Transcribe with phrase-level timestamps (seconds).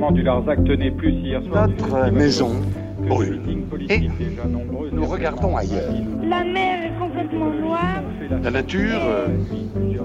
[0.00, 1.68] rassemblement du Larzac tenait plus hier soir.
[1.68, 2.50] Notre maison
[2.98, 3.40] brûle.
[3.88, 4.08] Et
[4.92, 5.92] nous regardons ailleurs.
[6.22, 8.02] La mer est complètement noire.
[8.42, 9.28] La nature, euh,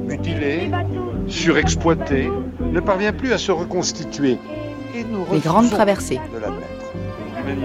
[0.08, 0.72] mutilée,
[1.28, 2.30] surexploitée,
[2.72, 4.38] ne parvient plus à se reconstituer.
[4.96, 6.20] Et nous Les grandes traversées.
[6.34, 6.72] de l'admettre.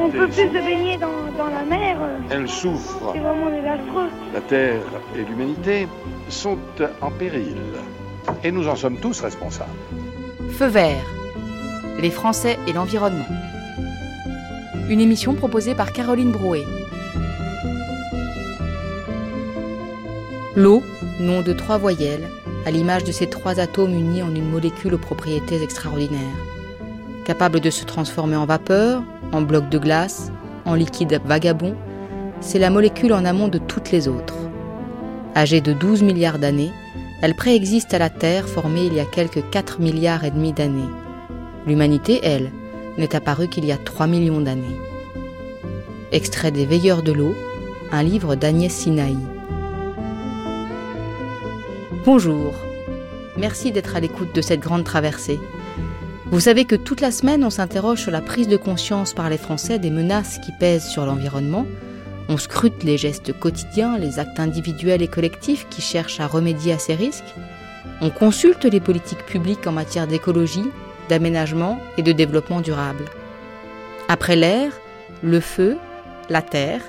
[0.02, 1.96] On peut plus se baigner dans, dans la mer.
[2.30, 3.12] Elle souffre.
[3.14, 4.08] C'est vraiment désastreux.
[4.34, 4.80] La Terre
[5.16, 5.88] et l'humanité
[6.28, 6.58] sont
[7.00, 7.56] en péril.
[8.44, 9.70] Et nous en sommes tous responsables.
[10.50, 11.19] Feu vert.
[12.00, 13.26] Les Français et l'environnement.
[14.88, 16.64] Une émission proposée par Caroline Brouet.
[20.56, 20.82] L'eau,
[21.20, 22.26] nom de trois voyelles,
[22.64, 26.20] à l'image de ces trois atomes unis en une molécule aux propriétés extraordinaires.
[27.26, 29.02] Capable de se transformer en vapeur,
[29.32, 30.32] en bloc de glace,
[30.64, 31.76] en liquide vagabond,
[32.40, 34.36] c'est la molécule en amont de toutes les autres.
[35.36, 36.72] Âgée de 12 milliards d'années,
[37.20, 40.88] elle préexiste à la Terre formée il y a quelques 4 milliards et demi d'années.
[41.66, 42.50] L'humanité, elle,
[42.96, 44.76] n'est apparue qu'il y a 3 millions d'années.
[46.12, 47.34] Extrait des Veilleurs de l'eau,
[47.92, 49.16] un livre d'Agnès Sinaï.
[52.04, 52.54] Bonjour.
[53.36, 55.38] Merci d'être à l'écoute de cette grande traversée.
[56.30, 59.38] Vous savez que toute la semaine, on s'interroge sur la prise de conscience par les
[59.38, 61.66] Français des menaces qui pèsent sur l'environnement.
[62.28, 66.78] On scrute les gestes quotidiens, les actes individuels et collectifs qui cherchent à remédier à
[66.78, 67.34] ces risques.
[68.00, 70.70] On consulte les politiques publiques en matière d'écologie,
[71.10, 73.04] d'aménagement et de développement durable.
[74.08, 74.72] Après l'air,
[75.22, 75.76] le feu,
[76.30, 76.80] la terre,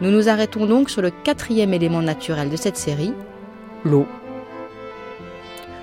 [0.00, 3.14] nous nous arrêtons donc sur le quatrième élément naturel de cette série,
[3.84, 4.06] l'eau.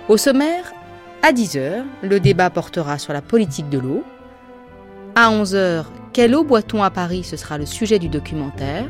[0.07, 0.71] Au sommaire,
[1.21, 4.03] à 10h, le débat portera sur la politique de l'eau.
[5.15, 7.23] À 11h, quelle eau boit-on à Paris?
[7.23, 8.87] Ce sera le sujet du documentaire.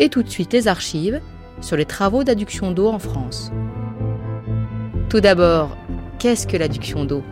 [0.00, 1.20] Et tout de suite, les archives
[1.60, 3.52] sur les travaux d'adduction d'eau en France.
[5.08, 5.76] Tout d'abord,
[6.18, 7.22] qu'est-ce que l'adduction d'eau?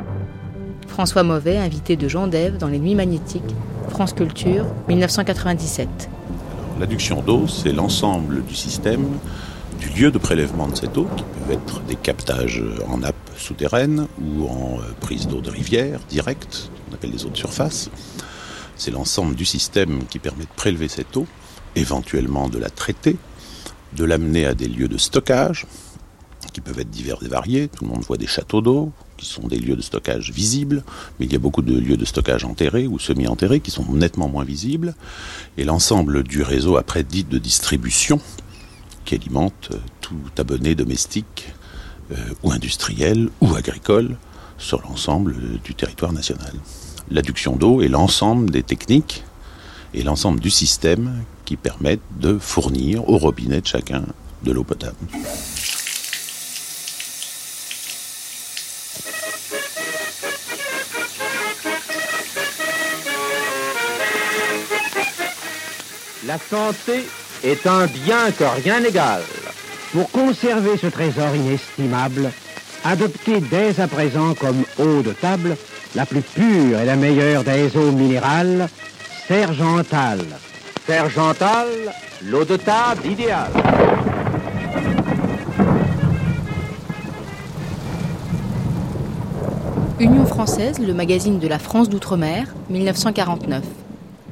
[0.88, 3.42] François Mauvais, invité de Jean Dève dans Les Nuits Magnétiques,
[3.88, 5.88] France Culture, 1997.
[6.78, 9.06] L'adduction d'eau, c'est l'ensemble du système,
[9.80, 14.06] du lieu de prélèvement de cette eau, qui peuvent être des captages en nappe souterraine
[14.20, 17.90] ou en euh, prise d'eau de rivière directe, on appelle les eaux de surface.
[18.76, 21.26] C'est l'ensemble du système qui permet de prélever cette eau,
[21.76, 23.16] éventuellement de la traiter,
[23.94, 25.66] de l'amener à des lieux de stockage,
[26.52, 27.68] qui peuvent être divers et variés.
[27.68, 28.92] Tout le monde voit des châteaux d'eau,
[29.24, 30.84] sont des lieux de stockage visibles,
[31.18, 34.28] mais il y a beaucoup de lieux de stockage enterrés ou semi-enterrés qui sont nettement
[34.28, 34.94] moins visibles.
[35.56, 38.20] Et l'ensemble du réseau après dit de distribution,
[39.04, 41.52] qui alimente euh, tout abonné domestique
[42.12, 44.16] euh, ou industriel ou agricole
[44.58, 46.52] sur l'ensemble euh, du territoire national.
[47.10, 49.24] L'adduction d'eau est l'ensemble des techniques
[49.92, 54.04] et l'ensemble du système qui permettent de fournir au robinet de chacun
[54.42, 54.96] de l'eau potable.
[66.26, 67.04] La santé
[67.42, 69.22] est un bien que rien n'égale.
[69.92, 72.30] Pour conserver ce trésor inestimable,
[72.82, 75.54] adoptez dès à présent comme eau de table
[75.94, 78.68] la plus pure et la meilleure des eaux minérales,
[79.28, 80.20] Sergental.
[80.86, 81.68] Sergental,
[82.22, 83.52] l'eau de table idéale.
[90.00, 93.62] Union française, le magazine de la France d'outre-mer, 1949.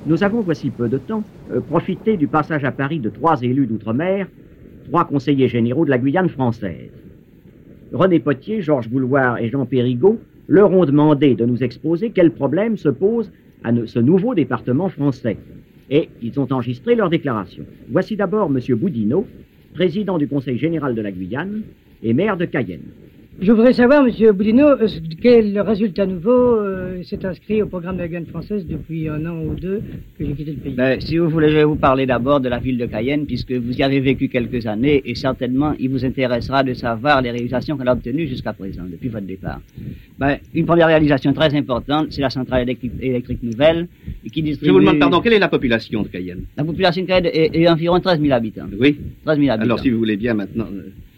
[0.05, 3.67] Nous avons, voici peu de temps, euh, profité du passage à Paris de trois élus
[3.67, 4.27] d'outre-mer,
[4.89, 6.91] trois conseillers généraux de la Guyane française.
[7.93, 10.19] René Potier, Georges Bouloir et Jean Périgaud
[10.49, 13.31] leur ont demandé de nous exposer quels problèmes se posent
[13.63, 15.37] à ce nouveau département français.
[15.89, 17.65] Et ils ont enregistré leur déclaration.
[17.89, 18.77] Voici d'abord M.
[18.77, 19.25] Boudinot,
[19.73, 21.63] président du Conseil général de la Guyane
[22.03, 22.91] et maire de Cayenne.
[23.41, 24.89] Je voudrais savoir, Monsieur Boudinot, euh,
[25.23, 29.41] quel résultat nouveau euh, s'est inscrit au programme de la Guyane française depuis un an
[29.43, 29.83] ou deux
[30.19, 30.75] que j'ai quitté le pays?
[30.75, 33.53] Ben, si vous voulez, je vais vous parler d'abord de la ville de Cayenne, puisque
[33.53, 37.79] vous y avez vécu quelques années, et certainement, il vous intéressera de savoir les réalisations
[37.79, 39.61] qu'elle a obtenues jusqu'à présent, depuis votre départ.
[40.19, 43.89] Ben, une première réalisation très importante, c'est la centrale électrique, électrique nouvelle,
[44.31, 44.69] qui distribue...
[44.69, 46.43] Je vous demande pardon, quelle est la population de Cayenne?
[46.57, 48.67] La population de Cayenne est, est environ 13 000 habitants.
[48.79, 48.99] Oui.
[49.25, 49.65] 13 000 habitants.
[49.65, 50.67] Alors, si vous voulez bien maintenant.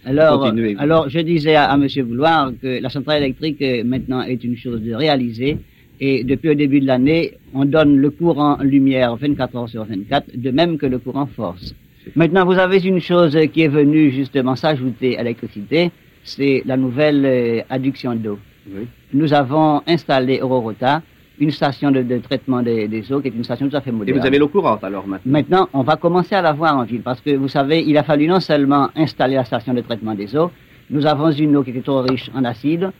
[0.06, 1.87] Alors, alors je disais à, à M.
[2.06, 5.59] Vouloir que la centrale électrique euh, maintenant est une chose de réaliser.
[6.01, 10.37] Et depuis le début de l'année, on donne le courant lumière 24 heures sur 24,
[10.37, 11.75] de même que le courant force.
[12.17, 15.91] Maintenant, vous avez une chose qui est venue justement s'ajouter à l'électricité,
[16.25, 18.39] c'est la nouvelle euh, adduction d'eau.
[18.69, 18.87] Oui.
[19.12, 21.03] Nous avons installé au Rorota
[21.39, 23.91] une station de, de traitement des, des eaux qui est une station tout à fait
[23.91, 24.19] Et moderne.
[24.19, 25.33] vous avez l'eau courante alors maintenant.
[25.33, 28.05] Maintenant, on va commencer à la voir en ville parce que vous savez, il a
[28.05, 30.51] fallu non seulement installer la station de traitement des eaux,
[30.91, 32.91] nous avons une eau qui était trop riche en acide,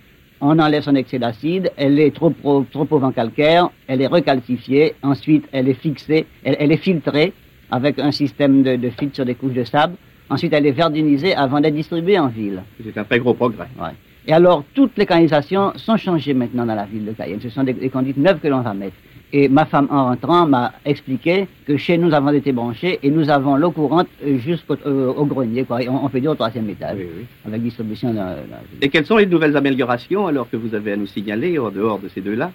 [0.41, 4.07] on enlève son excès d'acide, elle est trop, trop, trop pauvre en calcaire, elle est
[4.09, 7.33] recalcifiée, ensuite elle est fixée, elle, elle est filtrée
[7.71, 9.95] avec un système de, de filtre sur des couches de sable,
[10.29, 12.63] ensuite elle est verdinisée avant d'être distribuée en ville.
[12.83, 13.69] C'est un très gros progrès.
[13.81, 13.91] Ouais.
[14.26, 17.41] Et alors, toutes les canalisations sont changées maintenant dans la ville de Cayenne.
[17.43, 18.97] Ce sont des, des conduites neuves que l'on va mettre.
[19.32, 23.11] Et ma femme, en rentrant, m'a expliqué que chez nous, nous avons été branchés et
[23.11, 24.06] nous avons l'eau courante
[24.47, 25.65] jusqu'au euh, au grenier.
[25.65, 25.81] Quoi.
[25.88, 27.25] On, on fait dire au troisième étage, Oui, oui.
[27.47, 28.15] avec distribution.
[28.15, 31.59] Dans, dans- Et quelles sont les nouvelles améliorations alors que vous avez à nous signaler
[31.59, 32.53] en dehors de ces deux-là?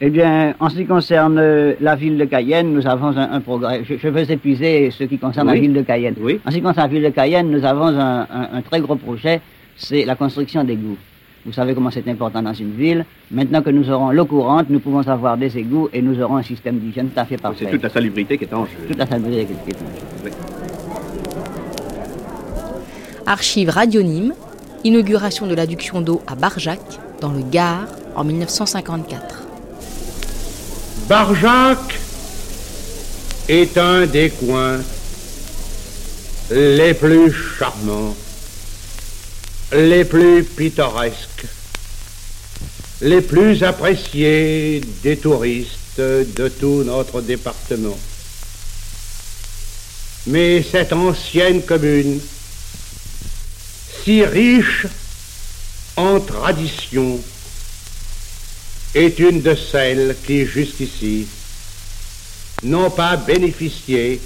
[0.00, 3.40] Eh bien, en ce qui concerne euh, la ville de Cayenne, nous avons un, un
[3.40, 3.82] progrès.
[3.84, 5.54] Je, je veux épuiser ce qui concerne Oui.
[5.56, 6.14] la ville de Cayenne.
[6.20, 6.40] Oui.
[6.46, 8.96] En ce qui concerne la ville de Cayenne, nous avons un, un- un très gros
[8.96, 9.40] projet,
[9.82, 10.96] c'est la construction d'égouts.
[11.44, 13.04] Vous savez comment c'est important dans une ville.
[13.30, 16.42] Maintenant que nous aurons l'eau courante, nous pouvons avoir des égouts et nous aurons un
[16.42, 17.64] système d'hygiène tout à fait parfait.
[17.64, 18.72] C'est toute la salubrité qui est en jeu.
[18.86, 20.06] Toute la salubrité qui est en jeu.
[20.24, 20.30] Oui.
[23.26, 24.34] Archive Radionyme,
[24.84, 26.80] inauguration de l'adduction d'eau à Barjac,
[27.20, 29.42] dans le Gard, en 1954.
[31.08, 31.78] Barjac
[33.48, 34.78] est un des coins
[36.50, 38.14] les plus charmants,
[39.72, 41.46] les plus pittoresques,
[43.00, 47.98] les plus appréciés des touristes de tout notre département.
[50.26, 52.20] Mais cette ancienne commune,
[54.04, 54.86] si riche
[55.96, 57.20] en traditions,
[58.94, 61.26] est une de celles qui, jusqu'ici,
[62.62, 64.20] n'ont pas bénéficié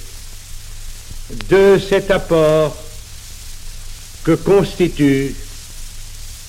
[1.49, 2.77] de cet apport
[4.27, 5.37] que constitue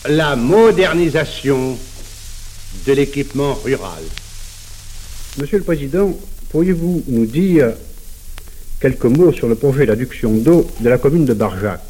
[0.10, 1.78] la modernisation
[2.88, 4.02] de l'équipement rural.
[5.38, 6.18] Monsieur le Président,
[6.50, 7.74] pourriez-vous nous dire
[8.82, 11.82] quelques mots sur le projet d'adduction d'eau de la commune de Barjac?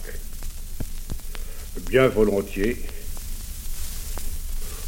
[1.89, 2.81] Bien volontiers.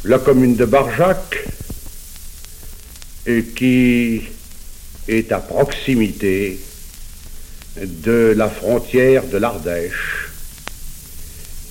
[0.04, 1.48] La commune de Barjac,
[3.24, 4.20] et qui
[5.08, 6.60] est à proximité
[7.80, 10.29] de la frontière de l'Ardèche,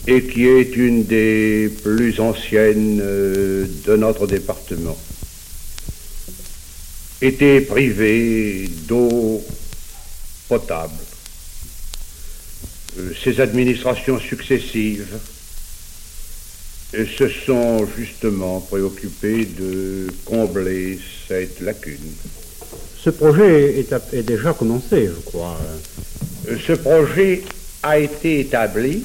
[0.10, 4.98] et qui est une des plus anciennes euh, de notre département,
[7.22, 9.44] était privée d'eau
[10.48, 10.96] potable.
[12.98, 15.16] Euh, Ces administrations successives
[16.96, 20.98] euh, se sont justement préoccupées de combler
[21.28, 22.14] cette lacune.
[22.98, 25.56] Ce projet est, est déjà commencé, je crois.
[26.50, 27.44] Euh, Ce projet
[27.84, 29.04] a été établi.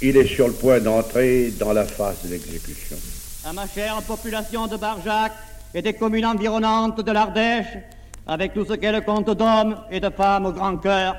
[0.00, 2.96] Il est sur le point d'entrer dans la phase de l'exécution.
[3.44, 5.32] à ma chère population de Barjac
[5.74, 7.78] et des communes environnantes de l'Ardèche,
[8.24, 11.16] avec tout ce qu'elle compte d'hommes et de femmes au grand cœur.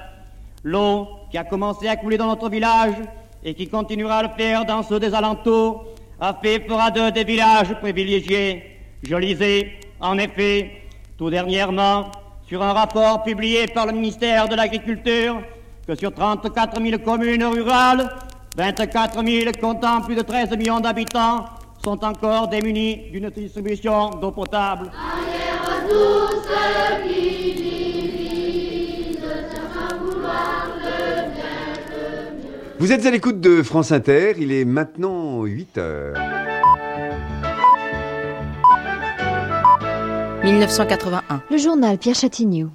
[0.64, 2.96] L'eau qui a commencé à couler dans notre village
[3.44, 5.86] et qui continuera à le faire dans ceux des alentours
[6.22, 8.64] a fait fera d'eux des villages privilégiés.
[9.04, 10.72] Je lisais, en effet,
[11.18, 12.12] tout dernièrement,
[12.48, 15.42] sur un rapport publié par le ministère de l'Agriculture,
[15.86, 18.10] que sur 34 000 communes rurales,
[18.60, 21.46] 24 000 comptant plus de 13 millions d'habitants
[21.82, 24.92] sont encore démunis d'une distribution d'eau potable.
[32.80, 36.18] Vous êtes à l'écoute de France Inter, il est maintenant 8 heures.
[40.44, 41.44] 1981.
[41.50, 42.70] Le journal Pierre Chatignou.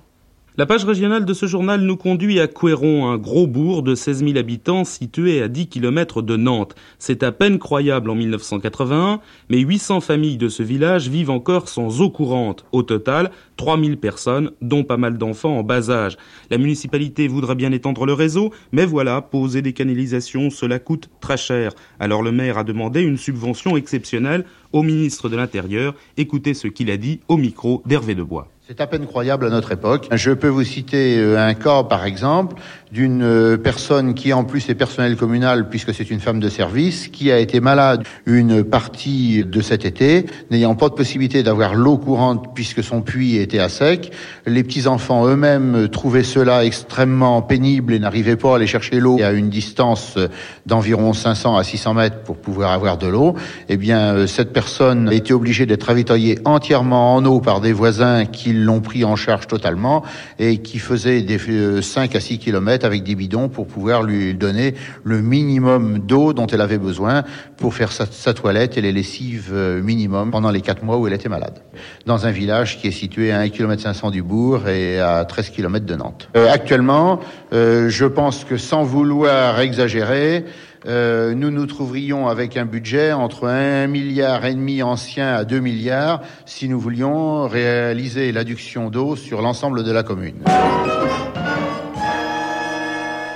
[0.57, 4.25] La page régionale de ce journal nous conduit à Couéron, un gros bourg de 16
[4.25, 6.77] 000 habitants situé à 10 km de Nantes.
[7.01, 9.19] C'est à peine croyable en 1981,
[9.49, 12.67] mais 800 familles de ce village vivent encore sans eau courante.
[12.71, 16.17] Au total, 3 000 personnes, dont pas mal d'enfants en bas âge.
[16.51, 21.37] La municipalité voudrait bien étendre le réseau, mais voilà, poser des canalisations, cela coûte très
[21.37, 21.73] cher.
[21.99, 25.97] Alors le maire a demandé une subvention exceptionnelle au ministre de l'Intérieur.
[26.17, 28.54] Écoutez ce qu'il a dit au micro d'Hervé Debois.
[28.67, 30.09] C'est à peine croyable à notre époque.
[30.11, 32.57] Je peux vous citer euh, un cas, par exemple,
[32.91, 37.09] d'une euh, personne qui en plus est personnel communal, puisque c'est une femme de service,
[37.09, 41.99] qui a été malade une partie de cet été, n'ayant pas de possibilité d'avoir l'eau
[41.99, 44.13] courante puisque son puits était à sec.
[44.47, 49.19] Les petits-enfants eux-mêmes euh, trouvaient cela extrêmement pénible et n'arrivaient pas à aller chercher l'eau
[49.23, 50.17] à une distance
[50.65, 53.35] d'environ 500 à 600 mètres pour pouvoir avoir de l'eau.
[53.69, 58.25] Eh bien, cette personne a été obligée d'être ravitaillée entièrement en eau par des voisins
[58.25, 60.05] qui l'ont pris en charge totalement
[60.39, 64.35] et qui faisaient des euh, 5 à 6 kilomètres avec des bidons pour pouvoir lui
[64.35, 67.25] donner le minimum d'eau dont elle avait besoin
[67.57, 71.07] pour faire sa, sa toilette et les lessives euh, minimum pendant les 4 mois où
[71.07, 71.63] elle était malade.
[72.07, 75.51] Dans un village qui est situé à 1 km 500 du bourg et à 13
[75.51, 76.29] km de Nantes.
[76.37, 77.21] Euh, actuellement,
[77.53, 80.45] euh, je pense que sans vouloir exagérer,
[80.87, 85.61] euh, nous nous trouverions avec un budget entre 1 milliard et demi ancien à 2
[85.61, 90.45] milliards si nous voulions réaliser l'adduction d'eau sur l'ensemble de la commune.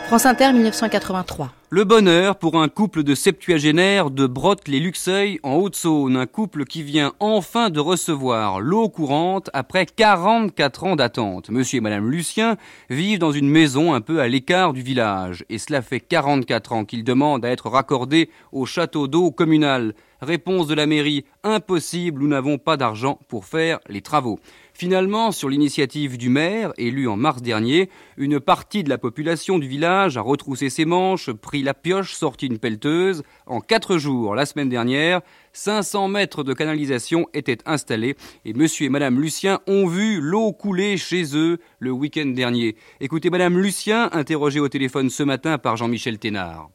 [0.09, 1.53] France Inter 1983.
[1.69, 7.13] Le bonheur pour un couple de septuagénaires de Brotte-les-Luxeuil en Haute-Saône, un couple qui vient
[7.21, 11.51] enfin de recevoir l'eau courante après 44 ans d'attente.
[11.51, 12.57] Monsieur et madame Lucien
[12.89, 16.87] vivent dans une maison un peu à l'écart du village et cela fait 44 ans
[16.87, 19.93] qu'ils demandent à être raccordés au château d'eau communal.
[20.23, 24.41] Réponse de la mairie, impossible, nous n'avons pas d'argent pour faire les travaux.
[24.79, 29.67] Finalement, sur l'initiative du maire, élu en mars dernier, une partie de la population du
[29.67, 33.25] village a retroussé ses manches, pris la pioche, sorti une pelleteuse.
[33.47, 35.21] En quatre jours, la semaine dernière,
[35.53, 40.97] 500 mètres de canalisation étaient installés et monsieur et madame Lucien ont vu l'eau couler
[40.97, 42.77] chez eux le week-end dernier.
[43.01, 46.69] Écoutez madame Lucien, interrogée au téléphone ce matin par Jean-Michel Thénard.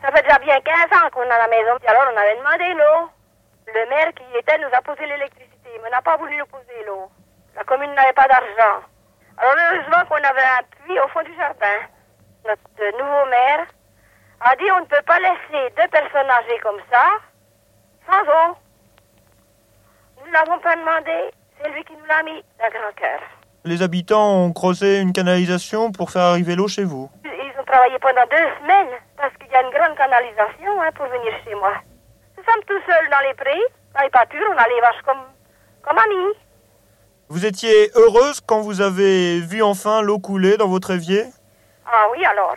[0.00, 3.10] Ça fait déjà bien 15 ans qu'on a la maison, alors on avait demandé l'eau.
[3.66, 6.86] Le maire qui y était nous a posé l'électricité, mais n'a pas voulu nous poser
[6.86, 7.10] l'eau.
[7.56, 8.84] La commune n'avait pas d'argent.
[9.38, 11.78] Alors heureusement qu'on avait un puits au fond du jardin.
[12.46, 13.66] Notre nouveau maire
[14.40, 17.04] a dit on ne peut pas laisser deux personnes âgées comme ça
[18.08, 18.56] sans eau.
[20.20, 21.30] Nous ne l'avons pas demandé,
[21.60, 23.20] c'est lui qui nous l'a mis d'un grand cœur.
[23.64, 27.10] Les habitants ont creusé une canalisation pour faire arriver l'eau chez vous.
[27.24, 31.06] Ils ont travaillé pendant deux semaines parce qu'il y a une grande canalisation hein, pour
[31.06, 31.72] venir chez moi.
[32.38, 33.62] Nous sommes tous seuls dans les prés,
[33.94, 35.24] dans les pâtures, on a les vaches comme,
[35.82, 36.34] comme amis.
[37.32, 41.22] Vous étiez heureuse quand vous avez vu enfin l'eau couler dans votre évier?
[41.86, 42.56] Ah oui, alors.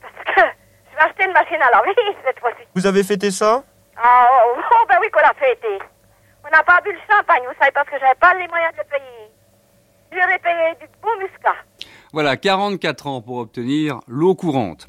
[0.00, 0.40] Parce que
[0.92, 1.92] je vais acheter une machine à laver
[2.24, 2.62] cette fois-ci.
[2.76, 3.64] Vous avez fêté ça?
[3.96, 5.80] Ah oh, oh, ben oui qu'on l'a fêté.
[6.46, 8.78] On n'a pas bu le champagne, vous savez, parce que j'avais pas les moyens de
[8.78, 9.32] le payer.
[10.12, 11.56] J'aurais payé du bon muscat.
[12.12, 14.86] Voilà, 44 ans pour obtenir l'eau courante.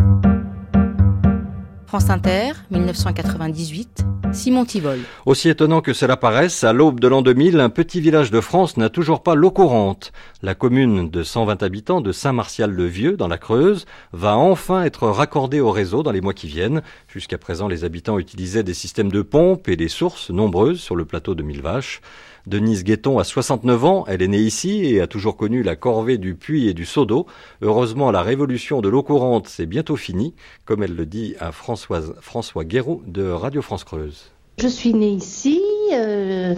[1.88, 5.00] France Inter, 1998, Simon Tivol.
[5.26, 8.78] Aussi étonnant que cela paraisse, à l'aube de l'an 2000, un petit village de France
[8.78, 10.12] n'a toujours pas l'eau courante.
[10.42, 15.72] La commune de 120 habitants de Saint-Martial-le-Vieux, dans la Creuse, va enfin être raccordée au
[15.72, 16.82] réseau dans les mois qui viennent.
[17.08, 21.06] Jusqu'à présent, les habitants utilisaient des systèmes de pompes et des sources nombreuses sur le
[21.06, 22.02] plateau de Millevaches.
[22.48, 26.18] Denise Guetton a 69 ans, elle est née ici et a toujours connu la corvée
[26.18, 27.26] du puits et du seau d'eau.
[27.62, 32.16] Heureusement, la révolution de l'eau courante, c'est bientôt fini, comme elle le dit à Françoise,
[32.22, 34.32] François Guéraud de Radio France Creuse.
[34.60, 35.62] Je suis née ici,
[35.94, 36.56] euh,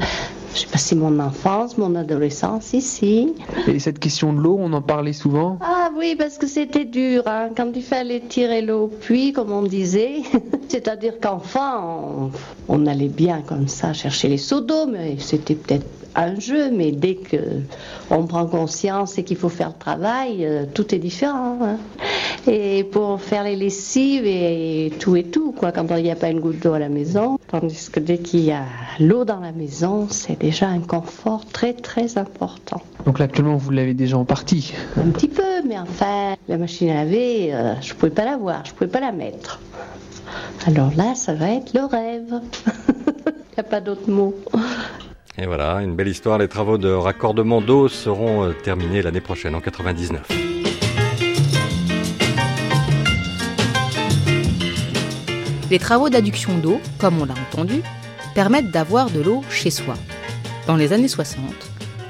[0.56, 3.34] j'ai passé mon enfance, mon adolescence ici.
[3.68, 7.24] Et cette question de l'eau, on en parlait souvent Ah oui, parce que c'était dur,
[7.28, 10.22] hein, quand il fallait tirer l'eau au puits, comme on disait.
[10.68, 12.30] C'est-à-dire qu'enfant,
[12.68, 15.86] on, on, allait bien comme ça chercher les seaux d'eau, mais c'était peut-être
[16.20, 17.38] un jeu, mais dès que
[18.10, 21.58] on prend conscience et qu'il faut faire le travail, euh, tout est différent.
[21.62, 21.78] Hein.
[22.48, 26.30] Et pour faire les lessives et tout et tout, quoi, quand il n'y a pas
[26.30, 28.64] une goutte d'eau à la maison, tandis que dès qu'il y a
[29.00, 32.82] l'eau dans la maison, c'est déjà un confort très très important.
[33.06, 36.90] Donc là, actuellement, vous l'avez déjà en partie Un petit peu, mais enfin, la machine
[36.90, 39.60] à laver, euh, je pouvais pas la voir, je pouvais pas la mettre.
[40.66, 42.42] Alors là, ça va être le rêve.
[43.28, 44.34] Il n'y a pas d'autre mot.
[45.42, 46.38] Et voilà, une belle histoire.
[46.38, 50.28] Les travaux de raccordement d'eau seront euh, terminés l'année prochaine, en 99.
[55.72, 57.82] Les travaux d'adduction d'eau, comme on l'a entendu,
[58.36, 59.94] permettent d'avoir de l'eau chez soi.
[60.68, 61.42] Dans les années 60,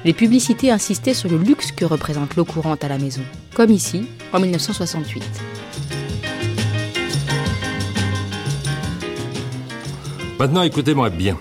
[0.04, 3.22] les publicités insistaient sur le luxe que représente l'eau courante à la maison,
[3.54, 5.22] comme ici, en 1968.
[10.40, 11.38] Maintenant, écoutez-moi bien.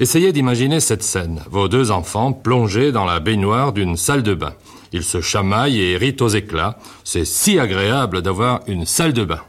[0.00, 1.40] Essayez d'imaginer cette scène.
[1.48, 4.54] Vos deux enfants plongés dans la baignoire d'une salle de bain.
[4.92, 6.78] Ils se chamaillent et rient aux éclats.
[7.04, 9.40] C'est si agréable d'avoir une salle de bain.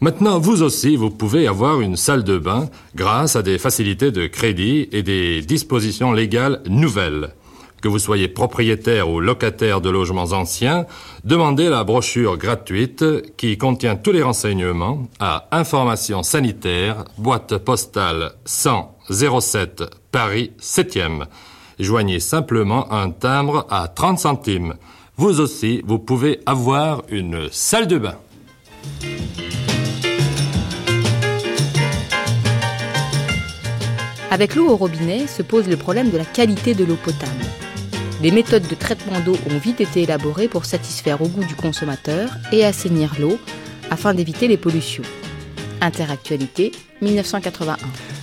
[0.00, 4.26] Maintenant, vous aussi, vous pouvez avoir une salle de bain grâce à des facilités de
[4.26, 7.32] crédit et des dispositions légales nouvelles.
[7.80, 10.86] Que vous soyez propriétaire ou locataire de logements anciens,
[11.24, 13.04] demandez la brochure gratuite
[13.36, 21.26] qui contient tous les renseignements à Information sanitaire, boîte postale 100 07 Paris 7e.
[21.78, 24.74] Joignez simplement un timbre à 30 centimes.
[25.16, 28.16] Vous aussi, vous pouvez avoir une salle de bain.
[34.30, 37.44] Avec l'eau au robinet se pose le problème de la qualité de l'eau potable.
[38.22, 42.30] Des méthodes de traitement d'eau ont vite été élaborées pour satisfaire au goût du consommateur
[42.52, 43.36] et assainir l'eau
[43.90, 45.02] afin d'éviter les pollutions.
[45.82, 46.70] Interactualité
[47.00, 47.76] 1981.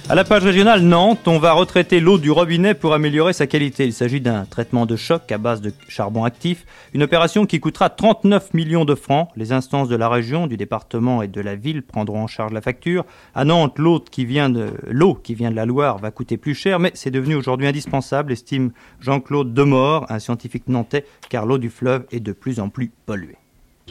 [0.07, 3.83] À la page régionale Nantes, on va retraiter l'eau du robinet pour améliorer sa qualité.
[3.83, 7.89] Il s'agit d'un traitement de choc à base de charbon actif, une opération qui coûtera
[7.89, 9.27] 39 millions de francs.
[9.35, 12.61] Les instances de la région, du département et de la ville prendront en charge la
[12.61, 13.05] facture.
[13.35, 16.55] À Nantes, l'eau qui vient de l'eau qui vient de la Loire va coûter plus
[16.55, 21.69] cher, mais c'est devenu aujourd'hui indispensable, estime Jean-Claude Demort, un scientifique nantais, car l'eau du
[21.69, 23.35] fleuve est de plus en plus polluée.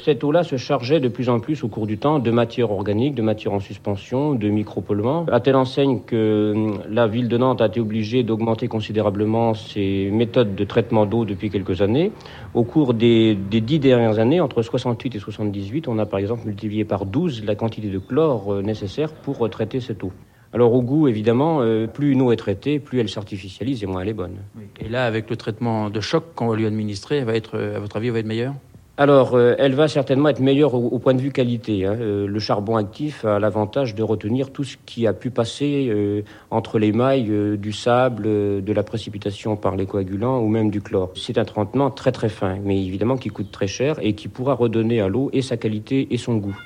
[0.05, 3.14] Cette eau-là se chargeait de plus en plus au cours du temps de matières organiques,
[3.14, 7.61] de matières en suspension, de micropolluants, à telle enseigne que hum, la ville de Nantes
[7.61, 12.12] a été obligée d'augmenter considérablement ses méthodes de traitement d'eau depuis quelques années.
[12.55, 16.85] Au cours des, dix dernières années, entre 68 et 78, on a par exemple multiplié
[16.85, 20.12] par 12 la quantité de chlore euh, nécessaire pour traiter cette eau.
[20.52, 24.00] Alors au goût, évidemment, euh, plus une eau est traitée, plus elle s'artificialise et moins
[24.00, 24.37] elle est bonne.
[24.81, 27.76] Et là, avec le traitement de choc qu'on va lui administrer, elle va être, euh,
[27.76, 28.55] à votre avis, elle va être meilleure?
[29.00, 31.87] Alors, euh, elle va certainement être meilleure au, point de vue qualité.
[31.87, 31.97] Hein.
[32.00, 36.23] Euh, le charbon actif a l'avantage de retenir tout ce qui a pu passer euh,
[36.50, 41.12] entre les mailles du sable, de la précipitation par les coagulants ou même du chlore.
[41.14, 44.55] C'est un traitement très très fin, mais évidemment qui coûte très cher et qui pourra
[44.55, 46.59] redonner à l'eau et sa qualité et son goût.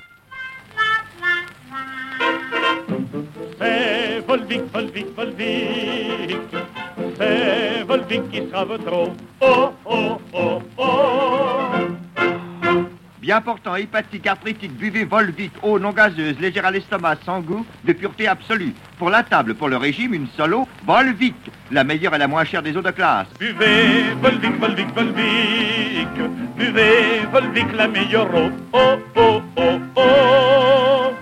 [13.23, 17.93] Bien portant, hépatique, arthritique, buvez Volvic, eau non gazeuse, légère à l'estomac, sans goût, de
[17.93, 18.73] pureté absolue.
[18.97, 21.33] Pour la table, pour le régime, une seule eau, Volvic,
[21.71, 23.27] la meilleure et la moins chère des eaux de classe.
[23.39, 26.09] Buvez Volvic, Volvic, Volvic,
[26.57, 28.49] buvez Volvic, la meilleure eau.
[28.73, 31.13] Oh, oh, oh, oh.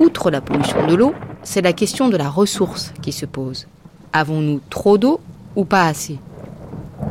[0.00, 3.68] Outre la pollution de l'eau, c'est la question de la ressource qui se pose.
[4.14, 5.20] Avons-nous trop d'eau
[5.56, 6.18] ou pas assez?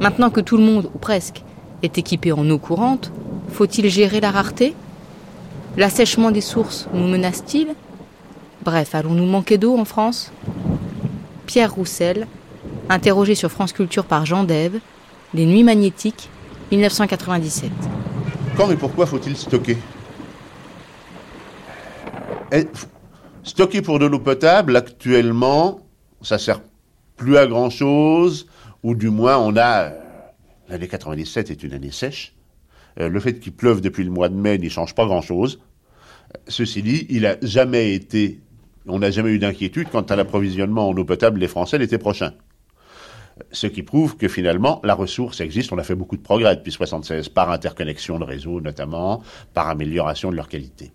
[0.01, 1.43] Maintenant que tout le monde, ou presque,
[1.81, 3.11] est équipé en eau courante,
[3.49, 4.75] faut-il gérer la rareté?
[5.77, 7.75] L'assèchement des sources nous menace-t-il?
[8.63, 10.31] Bref, allons-nous manquer d'eau en France?
[11.45, 12.27] Pierre Roussel,
[12.89, 14.79] interrogé sur France Culture par Jean Dève,
[15.33, 16.29] Les Nuits magnétiques,
[16.71, 17.71] 1997.
[18.55, 19.77] Quand et pourquoi faut-il stocker?
[22.51, 22.67] Eh,
[23.43, 25.81] Stocker pour de l'eau potable, actuellement,
[26.21, 26.61] ça sert
[27.17, 28.47] plus à grand chose
[28.83, 29.85] ou du moins on a...
[29.85, 29.99] Euh,
[30.69, 32.35] l'année 97 est une année sèche.
[32.99, 35.59] Euh, le fait qu'il pleuve depuis le mois de mai n'y change pas grand-chose.
[36.47, 38.41] Ceci dit, il n'a jamais été...
[38.85, 42.33] On n'a jamais eu d'inquiétude quant à l'approvisionnement en eau potable des Français l'été prochain.
[43.51, 45.71] Ce qui prouve que finalement, la ressource existe.
[45.71, 50.31] On a fait beaucoup de progrès depuis 76 par interconnexion de réseaux notamment, par amélioration
[50.31, 50.91] de leur qualité.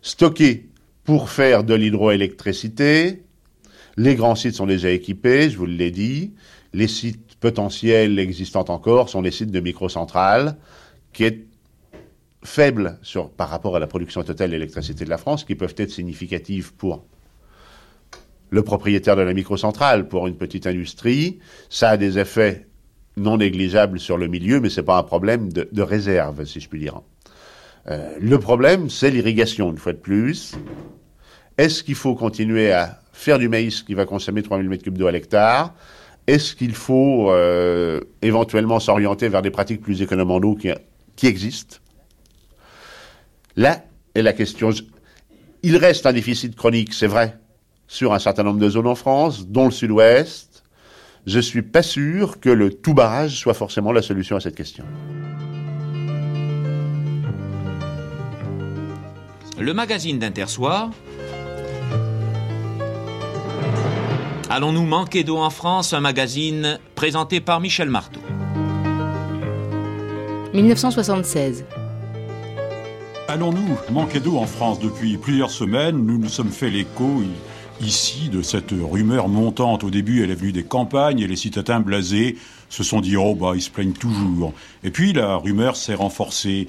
[0.00, 0.68] Stocker
[1.04, 3.22] pour faire de l'hydroélectricité,
[3.96, 6.32] les grands sites sont déjà équipés, je vous l'ai dit.
[6.72, 10.56] Les sites potentiels existants encore sont les sites de microcentrales,
[11.12, 11.44] qui est
[12.44, 15.90] faible sur, par rapport à la production totale d'électricité de la France, qui peuvent être
[15.90, 17.04] significatives pour
[18.50, 21.38] le propriétaire de la microcentrale, pour une petite industrie.
[21.68, 22.66] Ça a des effets
[23.16, 26.68] non négligeables sur le milieu, mais ce n'est pas un problème de, réserve, si je
[26.68, 27.02] puis dire.
[27.88, 30.54] Euh, le problème, c'est l'irrigation, une fois de plus.
[31.58, 35.12] Est-ce qu'il faut continuer à faire du maïs qui va consommer 3000 m3 d'eau à
[35.12, 35.74] l'hectare
[36.26, 40.70] Est-ce qu'il faut euh, éventuellement s'orienter vers des pratiques plus économes en eau qui,
[41.16, 41.76] qui existent?
[43.56, 44.70] Là est la question.
[45.62, 47.38] Il reste un déficit chronique, c'est vrai,
[47.86, 50.64] sur un certain nombre de zones en France, dont le sud-ouest.
[51.26, 54.56] Je ne suis pas sûr que le tout barrage soit forcément la solution à cette
[54.56, 54.84] question.
[59.58, 60.90] Le magazine d'Intersoir
[64.54, 68.20] Allons-nous manquer d'eau en France Un magazine présenté par Michel Marteau.
[70.52, 71.64] 1976.
[73.28, 77.22] Allons-nous manquer d'eau en France Depuis plusieurs semaines, nous nous sommes fait l'écho
[77.80, 79.84] ici de cette rumeur montante.
[79.84, 82.36] Au début, elle est venue des campagnes et les citadins blasés
[82.68, 84.52] se sont dit oh bah ils se plaignent toujours.
[84.84, 86.68] Et puis la rumeur s'est renforcée.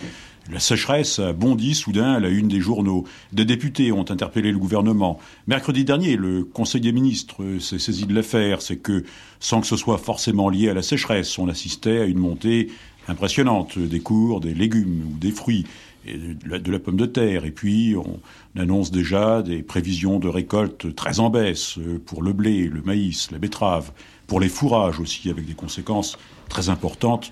[0.51, 3.05] La sécheresse a bondi soudain à la une des journaux.
[3.31, 5.17] Des députés ont interpellé le gouvernement.
[5.47, 8.61] Mercredi dernier, le Conseil des ministres s'est saisi de l'affaire.
[8.61, 9.05] C'est que,
[9.39, 12.69] sans que ce soit forcément lié à la sécheresse, on assistait à une montée
[13.07, 15.65] impressionnante des cours, des légumes ou des fruits,
[16.05, 17.45] et de la, pomme de terre.
[17.45, 18.19] Et puis, on
[18.59, 23.37] annonce déjà des prévisions de récolte très en baisse pour le blé, le maïs, la
[23.37, 23.93] betterave,
[24.27, 26.17] pour les fourrages aussi, avec des conséquences
[26.49, 27.31] très importantes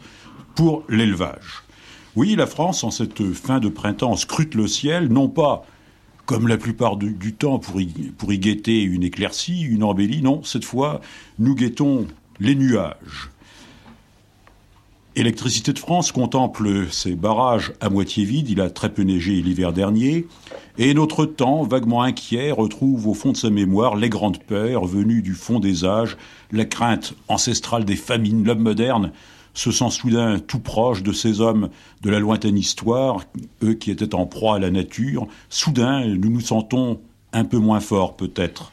[0.55, 1.63] pour l'élevage.
[2.17, 5.65] Oui, la France, en cette fin de printemps, scrute le ciel, non pas
[6.25, 11.01] comme la plupart du, temps pour y, guetter une éclaircie, une embellie, non, cette fois,
[11.39, 12.07] nous guettons
[12.39, 13.29] les nuages.
[15.15, 19.73] Électricité de France contemple ses barrages à moitié vides, il a très peu neigé l'hiver
[19.73, 20.25] dernier,
[20.77, 25.21] et notre temps, vaguement inquiet, retrouve au fond de sa mémoire les grandes peurs venues
[25.21, 26.17] du fond des âges,
[26.51, 29.11] la crainte ancestrale des famines, l'homme moderne
[29.53, 31.69] se sent soudain tout proche de ces hommes
[32.01, 33.21] de la lointaine histoire,
[33.63, 36.99] eux qui étaient en proie à la nature, soudain nous nous sentons
[37.33, 38.71] un peu moins forts peut-être.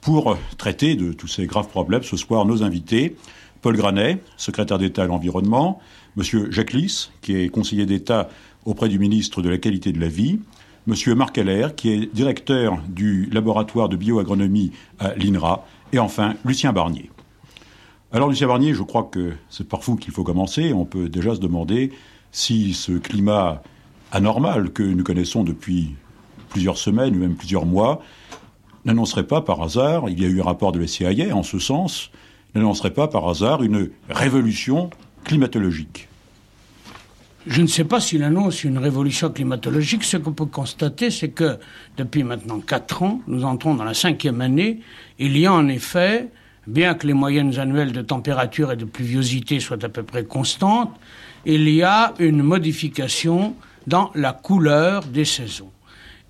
[0.00, 3.16] Pour traiter de tous ces graves problèmes, ce soir, nos invités,
[3.60, 5.80] Paul Granet, secrétaire d'État à l'environnement,
[6.14, 8.28] Monsieur Jacques Lys, qui est conseiller d'État
[8.64, 10.38] auprès du ministre de la qualité de la vie,
[10.86, 16.72] Monsieur Marc Heller, qui est directeur du laboratoire de bioagronomie à l'INRA, et enfin Lucien
[16.72, 17.10] Barnier.
[18.12, 20.72] Alors Lucien Barnier, je crois que c'est par vous qu'il faut commencer.
[20.72, 21.92] On peut déjà se demander
[22.30, 23.62] si ce climat
[24.12, 25.94] anormal que nous connaissons depuis
[26.50, 28.00] plusieurs semaines ou même plusieurs mois
[28.84, 31.58] n'annoncerait pas par hasard, il y a eu un rapport de la CIA en ce
[31.58, 32.10] sens,
[32.54, 34.90] n'annoncerait pas par hasard une révolution
[35.24, 36.08] climatologique
[37.46, 40.02] je ne sais pas s'il annonce une révolution climatologique.
[40.02, 41.58] Ce qu'on peut constater, c'est que
[41.96, 44.80] depuis maintenant quatre ans, nous entrons dans la cinquième année.
[45.20, 46.28] Il y a en effet,
[46.66, 50.92] bien que les moyennes annuelles de température et de pluviosité soient à peu près constantes,
[51.44, 53.54] il y a une modification
[53.86, 55.70] dans la couleur des saisons.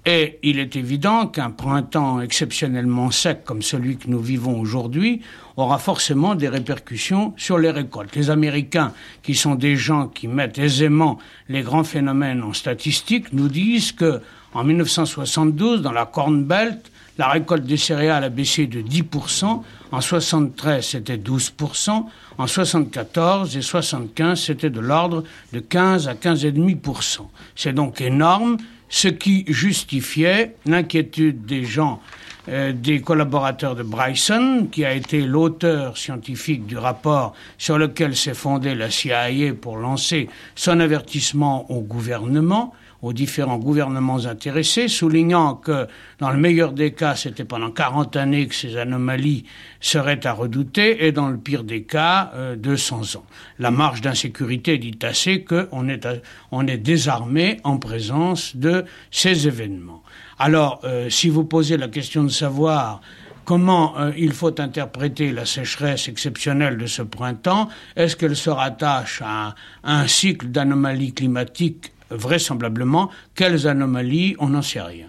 [0.09, 5.21] Et il est évident qu'un printemps exceptionnellement sec comme celui que nous vivons aujourd'hui
[5.57, 8.15] aura forcément des répercussions sur les récoltes.
[8.15, 8.93] Les Américains,
[9.25, 11.19] qui sont des gens qui mettent aisément
[11.49, 14.21] les grands phénomènes en statistique, nous disent que
[14.55, 20.01] en 1972, dans la Corn Belt, la récolte des céréales a baissé de 10%, en
[20.01, 22.05] 73 c'était 12%,
[22.39, 27.21] en 74 et 75 c'était de l'ordre de 15 à 15,5%.
[27.55, 32.01] C'est donc énorme ce qui justifiait l'inquiétude des gens,
[32.49, 38.35] euh, des collaborateurs de Bryson, qui a été l'auteur scientifique du rapport sur lequel s'est
[38.35, 42.73] fondée la CIA pour lancer son avertissement au gouvernement,
[43.07, 45.87] aux différents gouvernements intéressés, soulignant que
[46.19, 49.45] dans le meilleur des cas, c'était pendant 40 années que ces anomalies
[49.81, 53.27] seraient à redouter, et dans le pire des cas, 200 euh, ans.
[53.61, 56.09] La marge d'insécurité dit assez qu'on est,
[56.51, 60.03] on est désarmé en présence de ces événements.
[60.41, 63.01] Alors, euh, si vous posez la question de savoir
[63.45, 69.23] comment euh, il faut interpréter la sécheresse exceptionnelle de ce printemps, est-ce qu'elle se rattache
[69.25, 73.11] à un cycle d'anomalies climatiques vraisemblablement.
[73.35, 75.07] Quelles anomalies On n'en sait rien.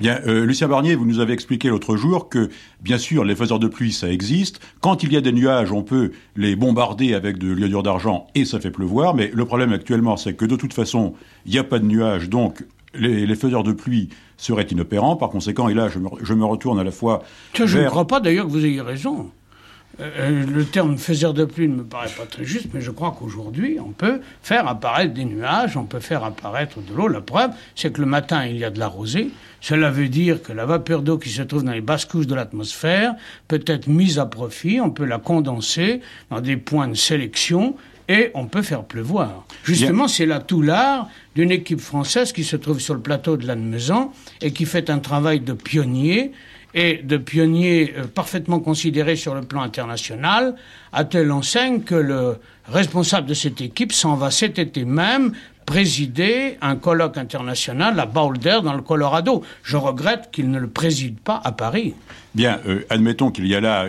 [0.00, 2.48] Bien, euh, Lucien Barnier, vous nous avez expliqué l'autre jour que,
[2.80, 4.58] bien sûr, les faiseurs de pluie, ça existe.
[4.80, 8.46] Quand il y a des nuages, on peut les bombarder avec de l'iodure d'argent et
[8.46, 9.14] ça fait pleuvoir.
[9.14, 11.12] Mais le problème actuellement, c'est que de toute façon,
[11.44, 14.08] il n'y a pas de nuages, donc les, les, faiseurs de pluie
[14.38, 15.16] seraient inopérants.
[15.16, 17.22] Par conséquent, et là, je me, je me retourne à la fois.
[17.52, 19.30] Je ne crois pas d'ailleurs que vous ayez raison.
[20.00, 22.90] Euh, euh, le terme faiseur de pluie ne me paraît pas très juste, mais je
[22.90, 27.08] crois qu'aujourd'hui, on peut faire apparaître des nuages, on peut faire apparaître de l'eau.
[27.08, 29.30] La preuve, c'est que le matin, il y a de la rosée.
[29.60, 32.34] Cela veut dire que la vapeur d'eau qui se trouve dans les basses couches de
[32.34, 33.14] l'atmosphère
[33.46, 37.76] peut être mise à profit, on peut la condenser dans des points de sélection
[38.08, 39.46] et on peut faire pleuvoir.
[39.62, 43.46] Justement, c'est là tout l'art d'une équipe française qui se trouve sur le plateau de
[43.46, 46.32] Lannemezan et qui fait un travail de pionnier
[46.74, 50.54] et de pionniers euh, parfaitement considérés sur le plan international,
[50.92, 55.32] à telle enseigne que le responsable de cette équipe s'en va cet été même
[55.66, 59.42] présider un colloque international à Boulder, dans le Colorado.
[59.62, 61.94] Je regrette qu'il ne le préside pas à Paris.
[62.34, 63.86] Bien, euh, admettons qu'il y a là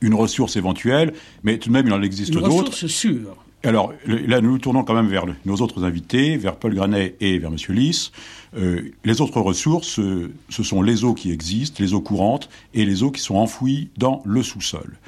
[0.00, 2.46] une ressource éventuelle, mais tout de même il en existe d'autres.
[2.46, 3.36] Une ressource sûre.
[3.62, 7.38] Alors là, nous nous tournons quand même vers nos autres invités, vers Paul Granet et
[7.38, 7.56] vers M.
[7.68, 8.10] Lys.
[8.56, 12.84] Euh, les autres ressources, euh, ce sont les eaux qui existent, les eaux courantes, et
[12.84, 14.98] les eaux qui sont enfouies dans le sous-sol.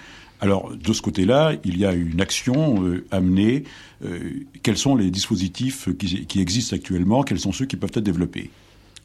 [0.40, 3.64] Alors, de ce côté-là, il y a une action euh, amenée.
[4.64, 8.50] quels sont les dispositifs qui, qui, existent actuellement Quels sont ceux qui peuvent être développés?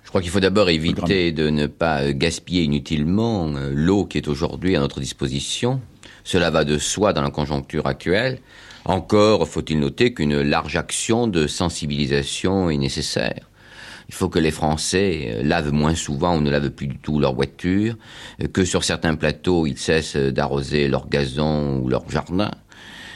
[0.03, 4.75] Je crois qu'il faut d'abord éviter de ne pas gaspiller inutilement l'eau qui est aujourd'hui
[4.75, 5.81] à notre disposition.
[6.23, 8.39] Cela va de soi dans la conjoncture actuelle.
[8.85, 13.47] Encore faut-il noter qu'une large action de sensibilisation est nécessaire.
[14.09, 17.19] Il faut que les Français euh, lavent moins souvent ou ne lavent plus du tout
[17.19, 17.95] leur voiture,
[18.41, 22.51] euh, que sur certains plateaux ils cessent d'arroser leur gazon ou leur jardin.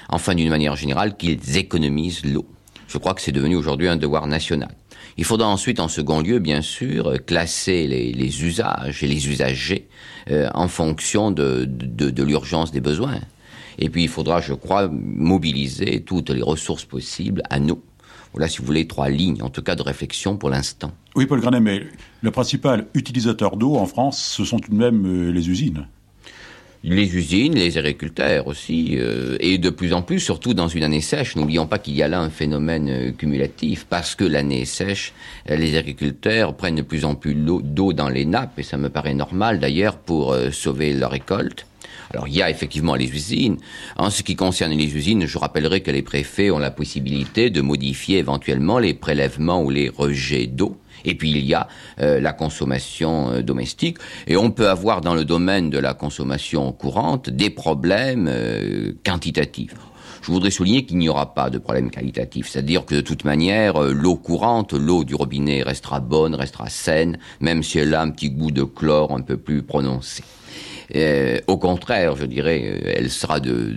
[0.10, 2.45] Enfin, d'une manière générale, qu'ils économisent l'eau.
[2.88, 4.75] Je crois que c'est devenu aujourd'hui un devoir national.
[5.17, 9.88] Il faudra ensuite, en second lieu, bien sûr, classer les, usages et les usagers
[10.30, 13.19] euh, en fonction de, de l'urgence des besoins.
[13.80, 17.82] Et puis il faudra, je crois, mobiliser toutes les ressources possibles à nous.
[18.34, 20.91] Voilà, si vous voulez, trois lignes, en tout cas, de réflexion pour l'instant.
[21.15, 21.84] Oui, Paul Granet, mais
[22.22, 25.86] le principal utilisateur d'eau en France, ce sont tout de même euh, les usines.
[26.84, 31.02] les usines, les agriculteurs aussi, euh, et de plus en plus, surtout dans une année
[31.02, 31.36] sèche.
[31.36, 35.13] N'oublions pas qu'il y a là un phénomène euh, cumulatif, parce que l'année sèche,
[35.50, 38.89] euh, les agriculteurs prennent de plus en plus d'eau dans les nappes, et ça me
[38.89, 41.65] paraît normal d'ailleurs pour sauver leur récolte.
[42.13, 43.58] Alors il y a effectivement les usines.
[43.97, 47.62] En ce qui concerne les usines, je rappellerai que les préfets ont la possibilité de
[47.62, 50.78] modifier éventuellement les prélèvements ou les rejets d'eau.
[51.04, 51.67] Et puis il y a
[52.00, 53.97] euh, la consommation euh, domestique.
[54.28, 59.76] Et on peut avoir dans le domaine de la consommation courante des problèmes euh, quantitatifs.
[60.21, 63.82] Je voudrais souligner qu'il n'y aura pas de problème qualitatif, c'est-à-dire que de toute manière,
[63.82, 68.12] euh, l'eau courante, l'eau du robinet restera bonne, restera saine, même si elle a un
[68.12, 70.24] petit goût de chlore un peu plus prononcé.
[70.95, 73.75] Euh, au contraire, je dirais, euh, elle sera de,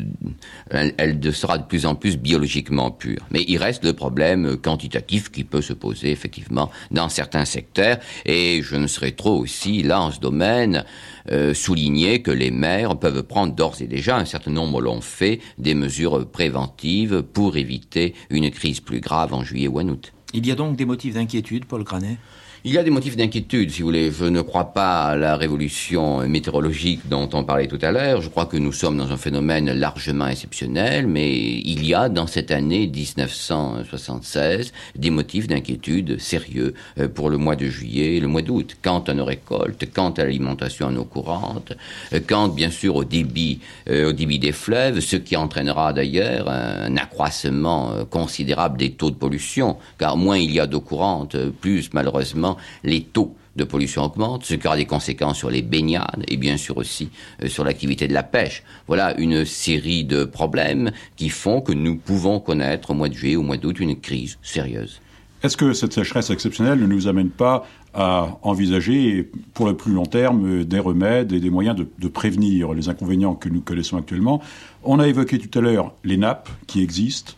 [0.71, 3.21] elle, sera de plus en plus biologiquement pure.
[3.31, 7.99] Mais il reste le problème quantitatif qui peut se poser effectivement dans certains secteurs.
[8.25, 10.85] Et je ne serais trop aussi là en ce domaine
[11.31, 15.41] euh, souligner que les maires peuvent prendre d'ores et déjà, un certain nombre l'ont fait,
[15.59, 20.13] des mesures préventives pour éviter une crise plus grave en juillet ou en août.
[20.33, 22.19] Il y a donc des motifs d'inquiétude, Paul Granet?
[22.67, 24.11] Il y a des motifs d'inquiétude, si vous voulez.
[24.11, 28.23] Je ne crois pas à la révolution météorologique dont on parlait tout à l'heure.
[28.23, 32.27] Je crois que nous sommes dans un phénomène largement exceptionnel, mais il y a dans
[32.27, 38.29] cette année 1976 des motifs d'inquiétude sérieux euh, pour le mois de juillet et le
[38.29, 38.79] mois d'août.
[38.81, 41.75] Quant à nos récoltes, quant à l'alimentation en eau courante,
[42.15, 46.49] euh, quant bien sûr au débit, euh, au débit des fleuves, ce qui entraînera d'ailleurs
[46.49, 51.91] un accroissement considérable des taux de pollution, car moins il y a d'eau courante, plus
[51.93, 56.37] malheureusement les taux de pollution augmentent, ce qui aura des conséquences sur les baignades et
[56.37, 57.11] bien sûr aussi
[57.43, 58.63] euh, sur l'activité de la pêche.
[58.87, 63.37] Voilà une série de problèmes qui font que nous pouvons connaître au mois de juillet,
[63.37, 65.01] au mois d'août, une crise sérieuse.
[65.43, 70.07] Est-ce que cette sécheresse exceptionnelle ne nous amène pas à envisager pour le plus long
[70.07, 74.41] terme des remèdes et des moyens de prévenir les inconvénients que nous connaissons actuellement?
[74.83, 77.35] On a évoqué tout à l'heure les nappes qui existent.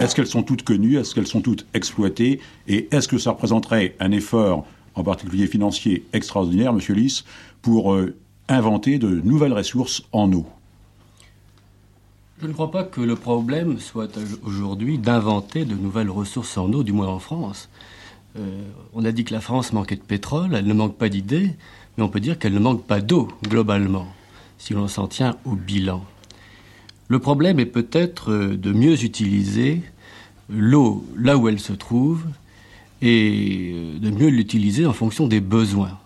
[0.00, 0.96] Est-ce qu'elles sont toutes connues?
[0.96, 2.40] Est-ce qu'elles sont toutes exploitées?
[2.66, 7.24] Et est-ce que ça représenterait un effort, en particulier financier, extraordinaire, Monsieur Lys,
[7.60, 8.14] pour euh,
[8.48, 10.46] inventer de nouvelles ressources en eau?
[12.40, 16.82] Je ne crois pas que le problème soit aujourd'hui d'inventer de nouvelles ressources en eau,
[16.82, 17.68] du moins en France.
[18.38, 18.62] Euh,
[18.94, 21.50] on a dit que la France manquait de pétrole, elle ne manque pas d'idées,
[21.98, 24.06] mais on peut dire qu'elle ne manque pas d'eau, globalement,
[24.56, 26.02] si l'on s'en tient au bilan.
[27.10, 29.82] Le problème est peut-être euh, de mieux utiliser
[30.48, 32.24] l'eau là où elle se trouve
[33.02, 35.98] et euh, de mieux l'utiliser en fonction des besoins.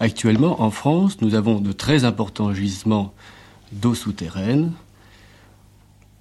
[0.00, 3.14] Actuellement, en France, nous avons de très importants gisements
[3.70, 4.72] d'eau souterraine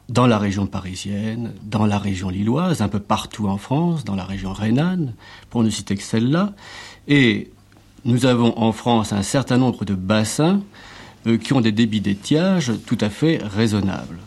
[0.10, 4.26] dans la région parisienne, dans la région lilloise, un peu partout en France, dans la
[4.26, 5.16] région rhénane,
[5.50, 6.54] pour ne citer que celle-là.
[7.08, 7.50] Et
[8.06, 10.62] nous avons en France un certain nombre de bassins
[11.36, 14.20] qui ont des débits d'étiage tout à fait raisonnables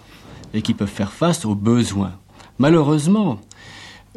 [0.53, 2.13] et qui peuvent faire face aux besoins.
[2.59, 3.41] Malheureusement,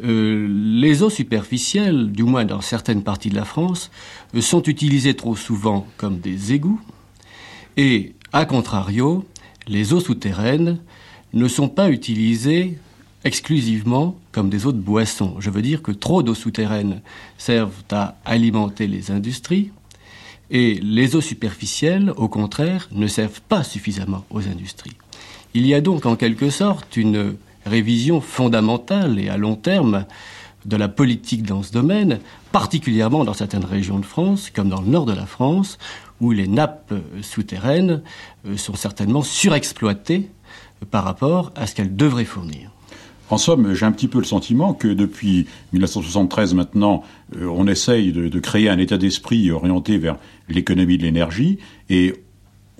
[0.02, 3.90] euh, les eaux superficielles, du moins dans certaines parties de la France,
[4.34, 6.80] euh, sont utilisées trop souvent comme des égouts
[7.76, 9.24] et, à contrario,
[9.68, 10.78] les eaux souterraines
[11.32, 12.78] ne sont pas utilisées
[13.24, 15.36] exclusivement comme des eaux de boisson.
[15.38, 17.00] Je veux dire que trop d'eau souterraines
[17.38, 19.70] servent à alimenter les industries
[20.50, 24.96] et les eaux superficielles, au contraire, ne servent pas suffisamment aux industries.
[25.54, 30.04] Il y a donc en quelque sorte une révision fondamentale et à long terme
[30.66, 32.20] de la politique dans ce domaine,
[32.52, 35.78] particulièrement dans certaines régions de France, comme dans le nord de la France,
[36.20, 38.02] où les nappes souterraines
[38.46, 40.30] euh, sont certainement surexploitées
[40.90, 42.73] par rapport à ce qu'elles devraient fournir.
[43.34, 47.02] En somme, j'ai un petit peu le sentiment que depuis 1973 maintenant,
[47.36, 50.18] euh, on essaye de, créer un état d'esprit orienté vers
[50.48, 51.58] l'économie de l'énergie
[51.90, 52.14] et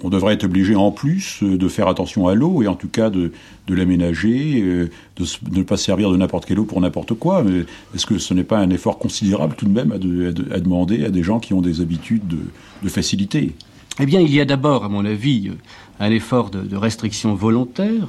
[0.05, 2.87] on devrait être obligé en plus euh, de faire attention à l'eau et en tout
[2.87, 3.33] cas de,
[3.67, 5.25] l'aménager, euh, de,
[5.59, 7.45] ne pas se servir de n'importe quelle eau pour n'importe quoi.
[7.93, 10.53] Est-ce que ce n'est pas un effort considérable tout de même à, de- à de-
[10.53, 13.57] à demander à des gens qui ont des habitudes de, facilité?
[13.99, 15.51] Eh bien, il y a d'abord, à mon avis,
[15.99, 18.07] un effort de, restriction volontaire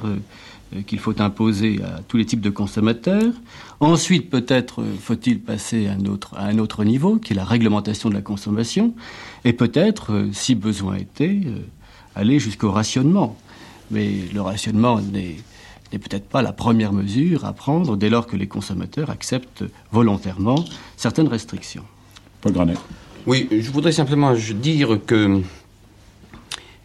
[0.86, 3.32] qu'il faut imposer à tous les types de consommateurs.
[3.80, 7.44] Ensuite, peut-être euh, faut-il passer à un, autre, à un autre niveau, qui est la
[7.44, 8.94] réglementation de la consommation,
[9.44, 11.60] et peut-être, euh, si besoin était, euh,
[12.14, 13.36] aller jusqu'au rationnement.
[13.90, 15.36] Mais le rationnement n'est
[15.92, 20.64] peut-être pas la première mesure à prendre dès lors que les consommateurs acceptent volontairement
[20.96, 21.84] certaines restrictions.
[22.40, 22.74] Paul Granet.
[23.26, 25.40] Oui, je voudrais simplement dire que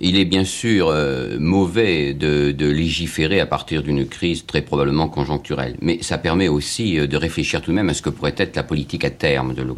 [0.01, 5.77] il est bien sûr euh, mauvais de, légiférer à partir d'une crise très probablement conjoncturelle,
[5.81, 8.55] mais ça permet aussi euh, de réfléchir tout de même à ce que pourrait être
[8.55, 9.77] la politique à terme de l'eau.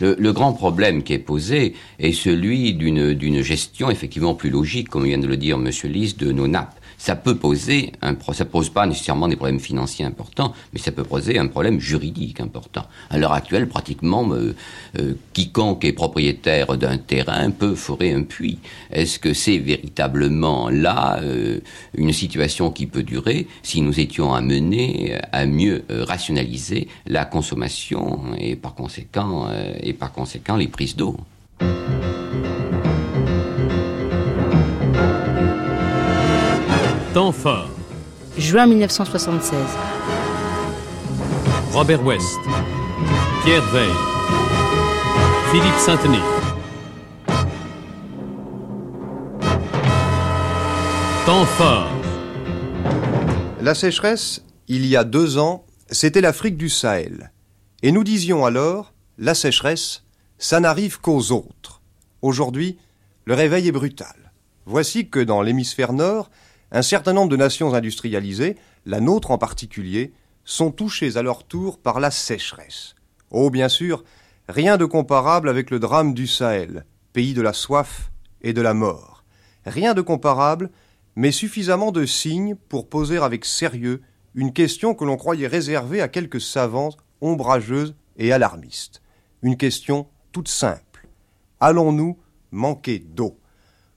[0.00, 5.04] Le, le grand problème qui est posé est celui d'une gestion effectivement plus logique, comme
[5.04, 8.68] vient de le dire Monsieur Lys, de nos nappes ça peut poser un ça pose
[8.68, 12.84] pas nécessairement des problèmes financiers importants, mais ça peut poser un problème juridique important.
[13.10, 14.54] À l'heure actuelle, pratiquement, euh,
[14.98, 18.58] euh, quiconque est propriétaire d'un terrain peut forer un puits.
[18.90, 21.60] Est-ce que c'est véritablement là euh,
[21.94, 28.34] une situation qui peut durer si nous étions amenés à mieux euh, rationaliser la consommation
[28.38, 31.16] et par conséquent euh, et par conséquent les prises d'eau?
[37.14, 37.70] Temps fort.
[38.36, 39.58] Juin 1976.
[41.72, 42.38] Robert West.
[43.42, 43.90] Pierre Veil.
[45.50, 46.18] Philippe Saint-Denis.
[51.24, 51.88] Temps fort.
[53.62, 57.32] La sécheresse, il y a deux ans, c'était l'Afrique du Sahel.
[57.82, 60.02] Et nous disions alors, la sécheresse,
[60.36, 61.80] ça n'arrive qu'aux autres.
[62.20, 62.76] Aujourd'hui,
[63.24, 64.30] le réveil est brutal.
[64.66, 66.28] Voici que dans l'hémisphère nord,
[66.70, 70.12] un certain nombre de nations industrialisées, la nôtre en particulier,
[70.44, 72.94] sont touchées à leur tour par la sécheresse.
[73.30, 74.04] Oh, bien sûr,
[74.48, 78.74] rien de comparable avec le drame du Sahel, pays de la soif et de la
[78.74, 79.24] mort.
[79.66, 80.70] Rien de comparable,
[81.16, 84.02] mais suffisamment de signes pour poser avec sérieux
[84.34, 89.02] une question que l'on croyait réservée à quelques savants ombrageuses et alarmistes.
[89.42, 91.08] Une question toute simple.
[91.60, 92.18] Allons-nous
[92.50, 93.38] manquer d'eau?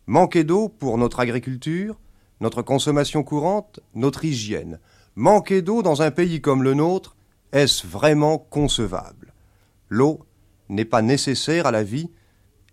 [0.07, 1.99] Manquer d'eau pour notre agriculture,
[2.41, 4.79] notre consommation courante, notre hygiène.
[5.15, 7.15] Manquer d'eau dans un pays comme le nôtre,
[7.53, 9.33] est-ce vraiment concevable?
[9.87, 10.25] L'eau
[10.67, 12.09] n'est pas nécessaire à la vie,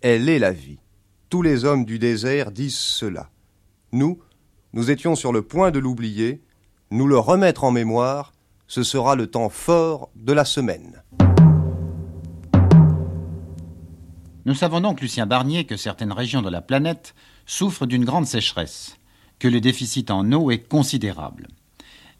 [0.01, 0.79] elle est la vie.
[1.29, 3.29] Tous les hommes du désert disent cela.
[3.91, 4.19] Nous,
[4.73, 6.41] nous étions sur le point de l'oublier,
[6.91, 8.33] nous le remettre en mémoire,
[8.67, 11.03] ce sera le temps fort de la semaine.
[14.45, 17.13] Nous savons donc, Lucien Barnier, que certaines régions de la planète
[17.45, 18.98] souffrent d'une grande sécheresse,
[19.39, 21.47] que le déficit en eau est considérable.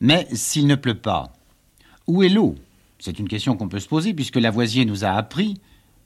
[0.02, 1.34] Mais s'il ne pleut pas,
[2.08, 2.56] où est l'eau?
[3.00, 5.56] C'est une question qu'on peut se poser puisque Lavoisier nous a appris,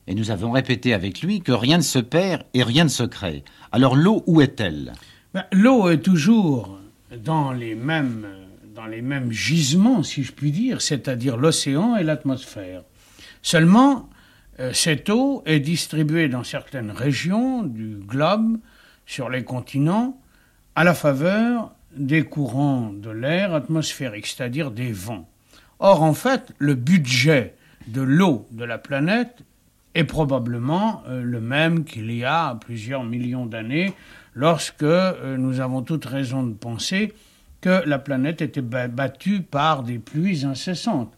[0.08, 3.04] et nous avons répété avec lui, que rien ne se perd et rien ne se
[3.04, 3.44] crée.
[3.72, 4.94] Alors l'eau, où est-elle?
[5.34, 6.80] Ben, L'eau est toujours
[7.24, 8.28] dans les mêmes
[8.76, 12.82] dans les mêmes gisements, si je puis dire, c'est-à-dire l'océan et l'atmosphère.
[13.42, 14.10] Seulement,
[14.60, 18.58] euh, cette eau est distribuée dans certaines régions du globe,
[19.06, 20.20] sur les continents,
[20.76, 25.30] à la faveur des courants de l'air atmosphérique, c'est-à-dire des vents.
[25.80, 27.56] Or, en fait, le budget
[27.88, 29.44] de l'eau de la planète
[29.96, 33.94] est probablement euh, le même qu'il y a plusieurs millions d'années,
[34.34, 37.14] lorsque euh, nous avons toute raison de penser
[37.62, 41.14] que la planète était battue par des pluies incessantes.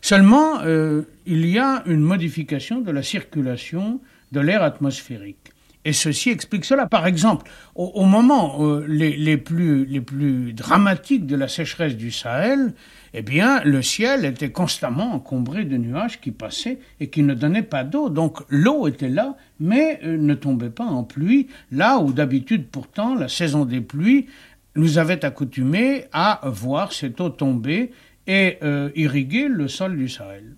[0.00, 4.00] Seulement, euh, il y a une modification de la circulation
[4.32, 5.52] de l'air atmosphérique.
[5.84, 6.86] Et ceci explique cela.
[6.86, 12.10] Par exemple, au, moment euh, les, les, plus, les plus dramatiques de la sécheresse du
[12.10, 12.74] Sahel,
[13.14, 17.62] eh bien, le ciel était constamment encombré de nuages qui passaient et qui ne donnaient
[17.62, 18.10] pas d'eau.
[18.10, 23.14] Donc, l'eau était là, mais euh, ne tombait pas en pluie, là où d'habitude, pourtant,
[23.14, 24.26] la saison des pluies
[24.74, 27.92] nous avait accoutumés à voir cette eau tomber
[28.26, 30.56] et euh, irriguer le sol du Sahel.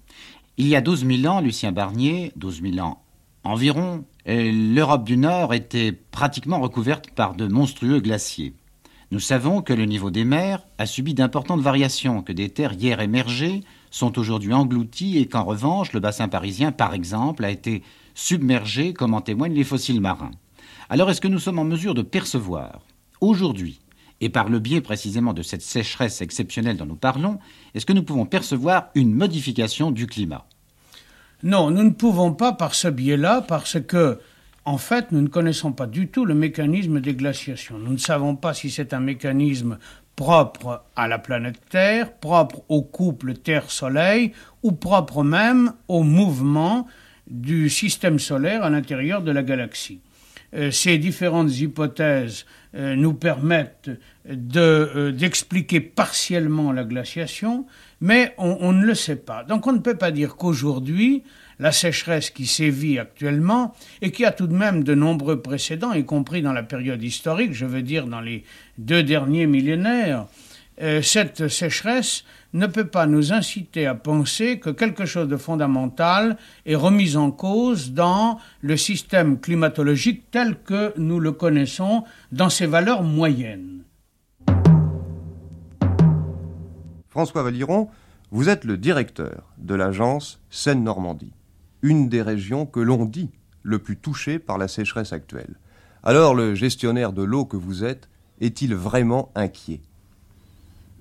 [0.57, 3.03] Il y a 12 000 ans, Lucien Barnier, 12 000 ans
[3.45, 8.55] environ, l'Europe du Nord était pratiquement recouverte par de monstrueux glaciers.
[9.11, 13.01] Nous savons que le niveau des mers a subi d'importantes variations, que des terres hier
[13.01, 17.83] émergées sont aujourd'hui englouties et qu'en revanche le bassin parisien, par exemple, a été
[18.15, 20.31] submergé, comme en témoignent les fossiles marins.
[20.89, 22.83] Alors est-ce que nous sommes en mesure de percevoir,
[23.21, 23.81] aujourd'hui,
[24.21, 27.39] et par le biais précisément de cette sécheresse exceptionnelle dont nous parlons,
[27.75, 30.47] est-ce que nous pouvons percevoir une modification du climat?
[31.43, 34.19] Non, nous ne pouvons pas par ce biais-là, parce que,
[34.65, 37.79] en fait, nous ne connaissons pas du tout le mécanisme des glaciations.
[37.79, 39.79] Nous ne savons pas si c'est un mécanisme
[40.17, 46.87] propre à la planète Terre, propre au couple Terre-Soleil, ou propre même au mouvement
[47.27, 50.01] du système solaire à l'intérieur de la galaxie.
[50.55, 53.91] Euh, ces différentes hypothèses euh, nous permettent
[54.25, 57.67] d'expliquer euh, partiellement la glaciation,
[58.01, 59.45] mais on, ne le sait pas.
[59.45, 61.23] Donc on ne peut pas dire qu'aujourd'hui,
[61.59, 66.05] la sécheresse qui sévit actuellement et qui a tout de même de nombreux précédents, y
[66.05, 68.45] compris dans la période historique, je veux dire dans les
[68.79, 70.27] deux derniers millénaires,
[70.81, 72.25] euh, cette sécheresse
[72.55, 77.31] ne peut pas nous inciter à penser que quelque chose de fondamental est remis en
[77.31, 83.83] cause dans le système climatologique tel que nous le connaissons dans ses valeurs moyennes.
[87.21, 87.91] François Valiron,
[88.31, 91.35] vous êtes le directeur de l'agence Seine-Normandie.
[91.83, 93.29] une des régions que l'on dit
[93.63, 95.57] le plus touchée par la sécheresse actuelle.
[96.03, 98.09] Alors le gestionnaire de l'eau que vous êtes
[98.41, 99.83] est-il vraiment inquiet?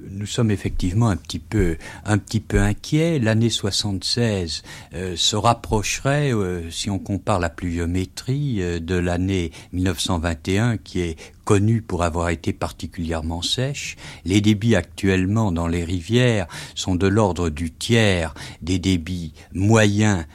[0.09, 3.19] Nous sommes effectivement un petit peu, un petit peu inquiets.
[3.19, 10.77] L'année 76 euh, se rapprocherait, euh, si on compare la pluviométrie, euh, de l'année 1921,
[10.77, 13.95] qui est connue pour avoir été particulièrement sèche.
[14.25, 20.25] Les débits actuellement dans les rivières sont de l'ordre du tiers des débits moyens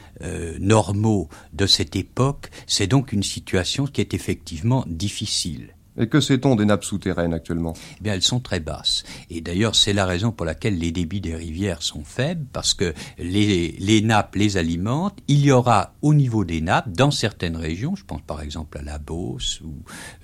[0.59, 2.49] normaux de cette époque.
[2.67, 5.75] C'est donc une situation qui est effectivement difficile.
[5.97, 7.73] Et que sait-on des nappes souterraines actuellement?
[7.99, 9.03] Eh bien, elles sont très basses.
[9.29, 12.93] Et d'ailleurs, c'est la raison pour laquelle les débits des rivières sont faibles, parce que
[13.17, 15.17] les, les nappes les alimentent.
[15.27, 18.81] Il y aura au niveau des nappes, dans certaines régions, je pense par exemple à
[18.81, 19.75] la Beauce ou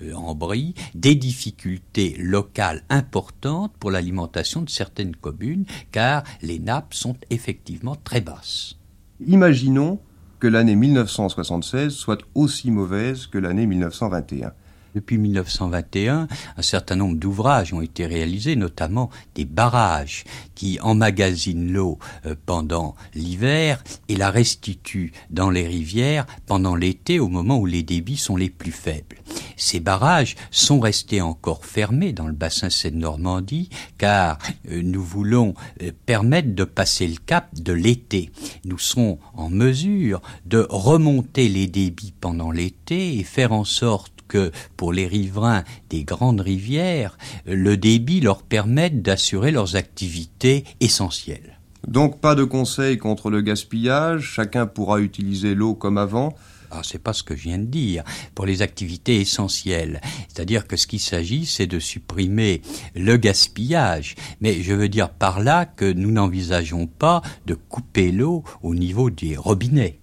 [0.02, 6.94] euh, en Brie, des difficultés locales importantes pour l'alimentation de certaines communes, car les nappes
[6.94, 8.78] sont effectivement très basses.
[9.26, 10.00] Imaginons
[10.38, 14.52] que l'année 1976 soit aussi mauvaise que l'année 1921.
[14.94, 20.24] Depuis 1921, un certain nombre d'ouvrages ont été réalisés, notamment des barrages
[20.54, 27.28] qui emmagasinent l'eau euh, pendant l'hiver et la restituent dans les rivières pendant l'été au
[27.28, 29.16] moment où les débits sont les plus faibles.
[29.56, 34.38] Ces barrages sont restés encore fermés dans le bassin Seine-Normandie car
[34.68, 38.30] euh, nous voulons euh, permettre de passer le cap de l'été.
[38.64, 44.50] Nous serons en mesure de remonter les débits pendant l'été et faire en sorte que
[44.78, 51.58] pour les riverains des grandes rivières, le débit leur permette d'assurer leurs activités essentielles.
[51.86, 56.34] Donc pas de conseil contre le gaspillage, chacun pourra utiliser l'eau comme avant.
[56.70, 58.04] Ah, c'est pas ce que je viens de dire.
[58.34, 62.62] Pour les activités essentielles, c'est-à-dire que ce qu'il s'agit, c'est de supprimer
[62.94, 64.14] le gaspillage.
[64.40, 69.10] Mais je veux dire par là que nous n'envisageons pas de couper l'eau au niveau
[69.10, 69.98] des robinets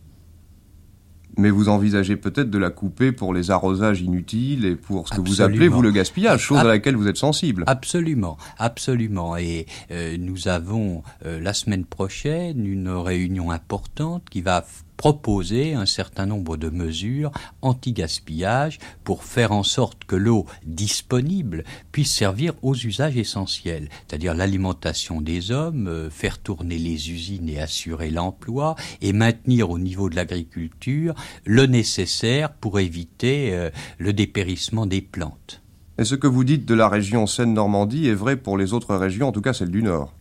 [1.40, 5.22] mais vous envisagez peut-être de la couper pour les arrosages inutiles et pour ce que
[5.22, 7.64] vous appelez, vous, le gaspillage, chose à laquelle vous êtes sensible.
[7.68, 9.38] Absolument, absolument.
[9.38, 14.66] Et euh, nous avons euh, la semaine prochaine une réunion importante qui va
[15.00, 17.32] proposer un certain nombre de mesures
[17.62, 25.22] anti-gaspillage pour faire en sorte que l'eau disponible puisse servir aux usages essentiels, c'est-à-dire l'alimentation
[25.22, 30.18] des hommes, euh, faire tourner les usines et assurer l'emploi, et maintenir au niveau de
[30.18, 33.70] l'agriculture le nécessaire pour éviter euh,
[34.00, 35.62] le dépérissement des plantes.
[35.98, 39.30] Et ce que vous dites de la région Seine-Normandie est vrai pour les autres régions,
[39.30, 40.14] en tout cas celle du Nord.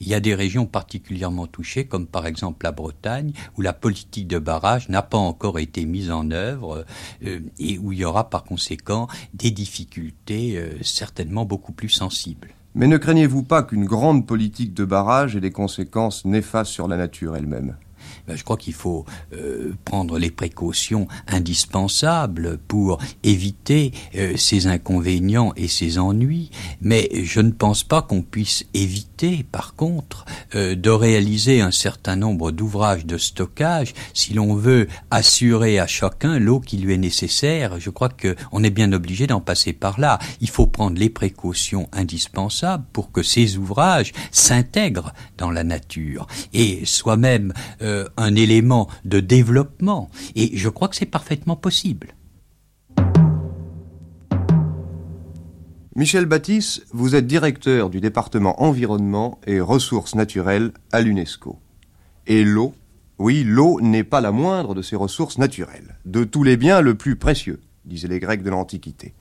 [0.00, 4.26] Il y a des régions particulièrement touchées, comme par exemple la Bretagne, où la politique
[4.26, 6.86] de barrage n'a pas encore été mise en œuvre
[7.24, 12.48] euh, et où il y aura par conséquent des difficultés euh, certainement beaucoup plus sensibles.
[12.74, 16.96] Mais ne craignez-vous pas qu'une grande politique de barrage ait des conséquences néfastes sur la
[16.96, 17.76] nature elle-même?
[18.36, 25.68] Je crois qu'il faut euh, prendre les précautions indispensables pour éviter euh, ces inconvénients et
[25.68, 26.50] ces ennuis,
[26.80, 30.24] mais je ne pense pas qu'on puisse éviter, par contre,
[30.54, 36.38] euh, de réaliser un certain nombre d'ouvrages de stockage si l'on veut assurer à chacun
[36.38, 37.78] l'eau qui lui est nécessaire.
[37.78, 40.18] Je crois qu'on est bien obligé d'en passer par là.
[40.40, 46.84] Il faut prendre les précautions indispensables pour que ces ouvrages s'intègrent dans la nature et
[46.84, 47.52] soient même
[48.20, 50.10] un élément de développement.
[50.34, 52.14] Et je crois que c'est parfaitement possible.
[55.96, 61.58] Michel Baptiste, vous êtes directeur du département environnement et ressources naturelles à l'UNESCO.
[62.26, 62.74] Et l'eau,
[63.18, 66.94] oui, l'eau n'est pas la moindre de ces ressources naturelles, de tous les biens le
[66.94, 69.14] plus précieux, disaient les Grecs de l'Antiquité.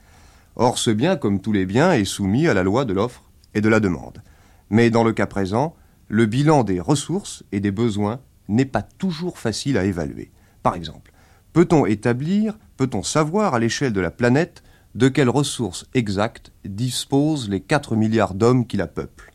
[0.55, 3.23] Or, ce bien, comme tous les biens, est soumis à la loi de l'offre
[3.55, 4.21] et de la demande.
[4.69, 5.75] Mais dans le cas présent,
[6.07, 8.19] le bilan des ressources et des besoins
[8.49, 10.31] n'est pas toujours facile à évaluer.
[10.63, 11.13] Par exemple,
[11.53, 14.63] peut-on établir, peut-on savoir à l'échelle de la planète
[14.95, 19.31] de quelles ressources exactes disposent les 4 milliards d'hommes qui la peuplent?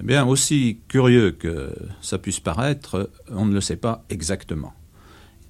[0.00, 4.72] Eh bien, aussi curieux que ça puisse paraître, on ne le sait pas exactement.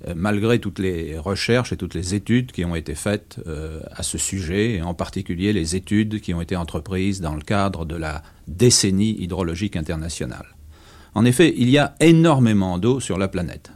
[0.08, 4.02] Euh, malgré toutes les recherches et toutes les études qui ont été faites euh, à
[4.02, 7.96] ce sujet, et en particulier les études qui ont été entreprises dans le cadre de
[7.96, 10.46] la décennie hydrologique internationale.
[11.14, 13.72] En effet, il y a énormément d'eau sur la planète.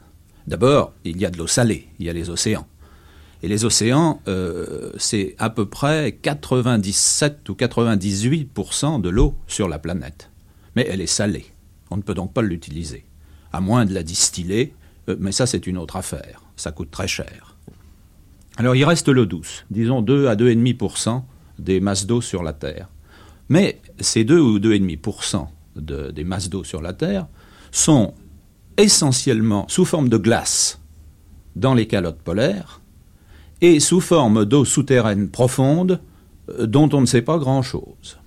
[0.46, 2.66] D'abord, il y a de l'eau salée, il y a les océans.
[3.42, 9.78] Et les océans, euh, c'est à peu près 97 ou 98% de l'eau sur la
[9.78, 10.30] planète.
[10.76, 11.46] Mais elle est salée.
[11.90, 13.04] On ne peut donc pas l'utiliser.
[13.52, 14.74] À moins de la distiller,
[15.08, 16.42] euh, mais ça c'est une autre affaire.
[16.56, 17.56] Ça coûte très cher.
[18.56, 21.22] Alors il reste l'eau douce, disons 2 à 2,5%
[21.58, 22.88] des masses d'eau sur la Terre.
[23.48, 27.26] Mais ces 2 ou 2,5% des masses d'eau sur la Terre
[27.70, 28.14] sont
[28.76, 30.80] essentiellement sous forme de glace
[31.56, 32.80] dans les calottes polaires
[33.60, 36.00] et sous forme d'eau souterraine profonde
[36.50, 38.18] euh, dont on ne sait pas grand-chose.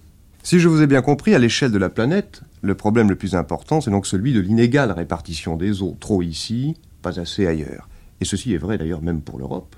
[0.43, 3.35] Si je vous ai bien compris, à l'échelle de la planète, le problème le plus
[3.35, 5.97] important, c'est donc celui de l'inégale répartition des eaux.
[5.99, 7.89] Trop ici, pas assez ailleurs.
[8.21, 9.75] Et ceci est vrai d'ailleurs même pour l'Europe,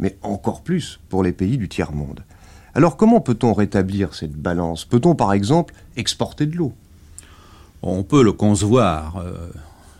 [0.00, 2.24] mais encore plus pour les pays du tiers-monde.
[2.74, 4.84] Alors comment peut-on rétablir cette balance?
[4.84, 6.72] Peut-on par exemple exporter de l'eau?
[7.82, 9.18] On peut le concevoir.
[9.18, 9.48] Euh,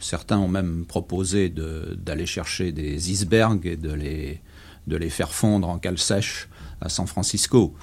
[0.01, 5.99] certains ont même proposé d'aller chercher des icebergs et de les, faire fondre en cale
[5.99, 6.49] sèche
[6.81, 7.75] à San Francisco.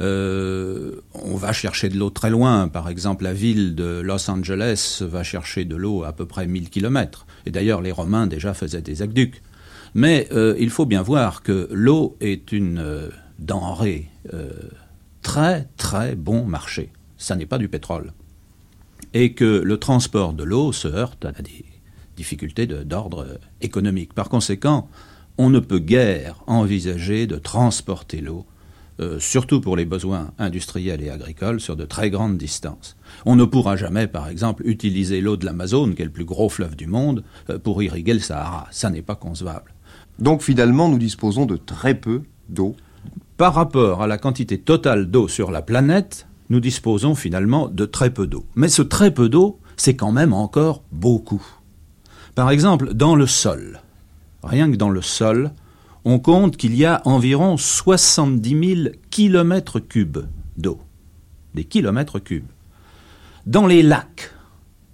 [0.00, 2.68] Euh, on va chercher de l'eau très loin.
[2.68, 6.70] Par exemple, la ville de Los Angeles va chercher de l'eau à peu près 1000
[6.70, 7.26] km.
[7.46, 9.40] Et d'ailleurs, les Romains déjà faisaient des aqueducs.
[9.94, 14.10] Mais euh, il faut bien voir que l'eau est une denrée
[15.22, 16.90] très très bon marché.
[17.18, 18.12] Ça n'est pas du pétrole.
[19.12, 21.64] Et que le transport de l'eau se heurte à des
[22.16, 24.12] difficultés d'ordre économique.
[24.12, 24.88] Par conséquent,
[25.38, 28.46] on ne peut guère envisager de transporter l'eau
[29.00, 32.96] euh, surtout pour les besoins industriels et agricoles, sur de très grandes distances.
[33.26, 36.48] On ne pourra jamais, par exemple, utiliser l'eau de l'Amazone, qui est le plus gros
[36.48, 38.68] fleuve du monde, euh, pour irriguer le Sahara.
[38.70, 39.74] Ça n'est pas concevable.
[40.20, 42.76] Donc finalement, nous disposons de très peu d'eau.
[43.36, 48.10] Par rapport à la quantité totale d'eau sur la planète, nous disposons finalement de très
[48.10, 48.44] peu d'eau.
[48.54, 51.44] Mais ce très peu d'eau, c'est quand même encore beaucoup.
[52.34, 53.80] Par exemple, dans le sol,
[54.42, 55.52] rien que dans le sol,
[56.04, 60.26] on compte qu'il y a environ 70 000 kilomètres cubes
[60.56, 60.78] d'eau.
[61.54, 62.48] Des kilomètres cubes.
[63.46, 64.32] Dans les lacs,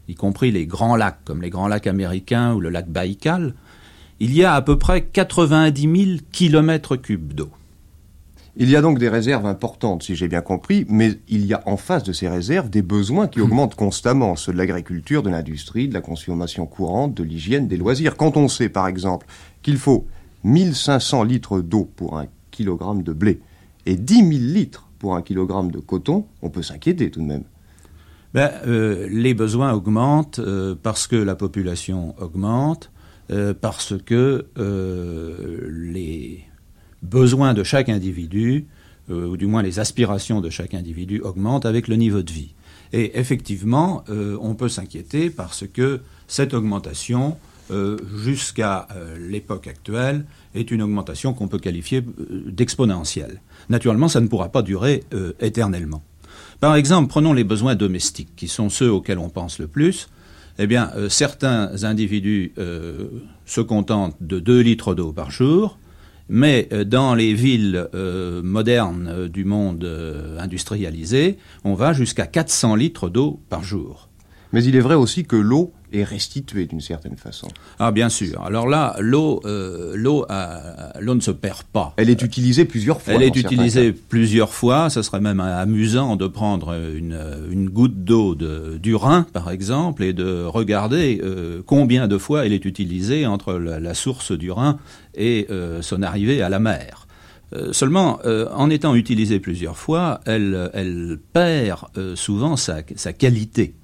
[0.09, 3.55] y compris les grands lacs, comme les grands lacs américains ou le lac Baïkal,
[4.21, 7.51] il y a à peu près 90 000 kilomètres cubes d'eau.
[8.57, 11.63] Il y a donc des réserves importantes, si j'ai bien compris, mais il y a
[11.67, 15.89] en face de ces réserves des besoins qui augmentent constamment, ceux de l'agriculture, de l'industrie,
[15.89, 18.17] de la consommation courante, de l'hygiène, des loisirs.
[18.17, 19.27] Quand on sait, par exemple,
[19.63, 20.07] qu'il faut
[20.43, 23.41] 1500 litres d'eau pour un kilogramme de blé
[23.87, 27.45] et 10 000 litres pour un kilogramme de coton, on peut s'inquiéter tout de même.
[28.35, 32.93] Ben, euh, les besoins augmentent euh, parce que la population augmente,
[33.31, 34.47] euh, parce que
[35.69, 36.45] les
[37.03, 38.67] besoins de chaque individu,
[39.09, 42.55] ou du moins les aspirations de chaque individu, augmentent avec le niveau de vie.
[42.93, 47.37] Et effectivement, on peut s'inquiéter parce que cette augmentation
[47.71, 50.25] euh, jusqu'à euh, l'époque actuelle
[50.57, 53.41] est une augmentation qu'on peut qualifier euh, d'exponentielle.
[53.69, 55.05] Naturellement, ça ne pourra pas durer
[55.39, 56.03] éternellement.
[56.59, 60.09] Par exemple, prenons les besoins domestiques, qui sont ceux auxquels on pense le plus.
[60.59, 62.53] Eh bien, certains individus
[63.47, 65.79] se contentent de 2 litres d'eau par jour,
[66.31, 67.89] mais dans les villes
[68.43, 69.85] modernes du monde
[70.39, 74.09] industrialisé, on va jusqu'à 400 litres d'eau par jour.
[74.53, 77.49] Mais il est vrai aussi que l'eau est restituée d'une certaine façon.
[77.79, 78.43] Ah bien sûr.
[78.43, 80.27] Alors là, l'eau, euh, l'eau,
[81.01, 81.95] l'eau ne se perd pas.
[81.97, 83.15] Elle est utilisée plusieurs fois.
[83.15, 84.91] Elle est utilisée plusieurs fois.
[84.91, 87.19] Ce serait même amusant de prendre une,
[87.51, 92.53] une goutte d'eau du Rhin, par exemple, et de regarder euh, combien de fois elle
[92.53, 94.79] est utilisée entre la, source du Rhin
[95.15, 97.07] et euh, son arrivée à la mer.
[97.73, 98.21] seulement,
[98.55, 103.75] en étant utilisée plusieurs fois, elle, elle perd souvent sa, sa qualité.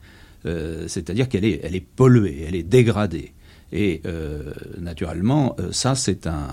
[0.46, 3.32] Euh, c'est-à-dire qu'elle est, elle est polluée, elle est dégradée.
[3.72, 6.48] Et euh, naturellement, euh, ça, c'est un,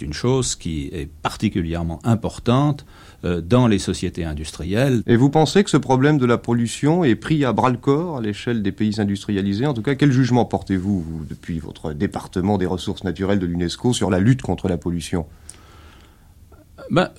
[0.00, 2.86] une chose qui est particulièrement importante
[3.22, 5.02] dans les sociétés industrielles.
[5.08, 8.62] Et vous pensez que ce problème de la pollution est pris à bras-le-corps à l'échelle
[8.62, 9.66] des pays industrialisés?
[9.66, 13.92] En tout cas, quel jugement portez-vous, vous, depuis votre département des ressources naturelles de l'UNESCO,
[13.92, 15.26] sur la lutte contre la pollution?
[16.90, 17.10] Ben,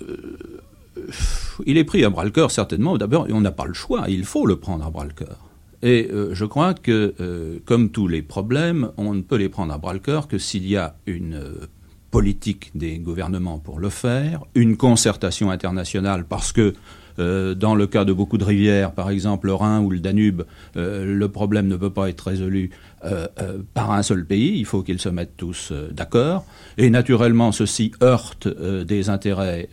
[1.65, 2.97] Il est pris à bras-le-corps, certainement.
[2.97, 5.48] D'abord, on n'a pas le choix, il faut le prendre à bras-le-corps.
[5.81, 9.73] Et euh, je crois que, euh, comme tous les problèmes, on ne peut les prendre
[9.73, 11.67] à bras-le-corps que s'il y a une euh,
[12.11, 16.73] politique des gouvernements pour le faire, une concertation internationale, parce que
[17.17, 20.43] dans le cas de beaucoup de rivières, par exemple le Rhin ou le Danube,
[20.75, 22.69] le problème ne peut pas être résolu
[23.73, 26.45] par un seul pays, il faut qu'ils se mettent tous d'accord.
[26.77, 29.67] Et naturellement, ceci heurte des intérêts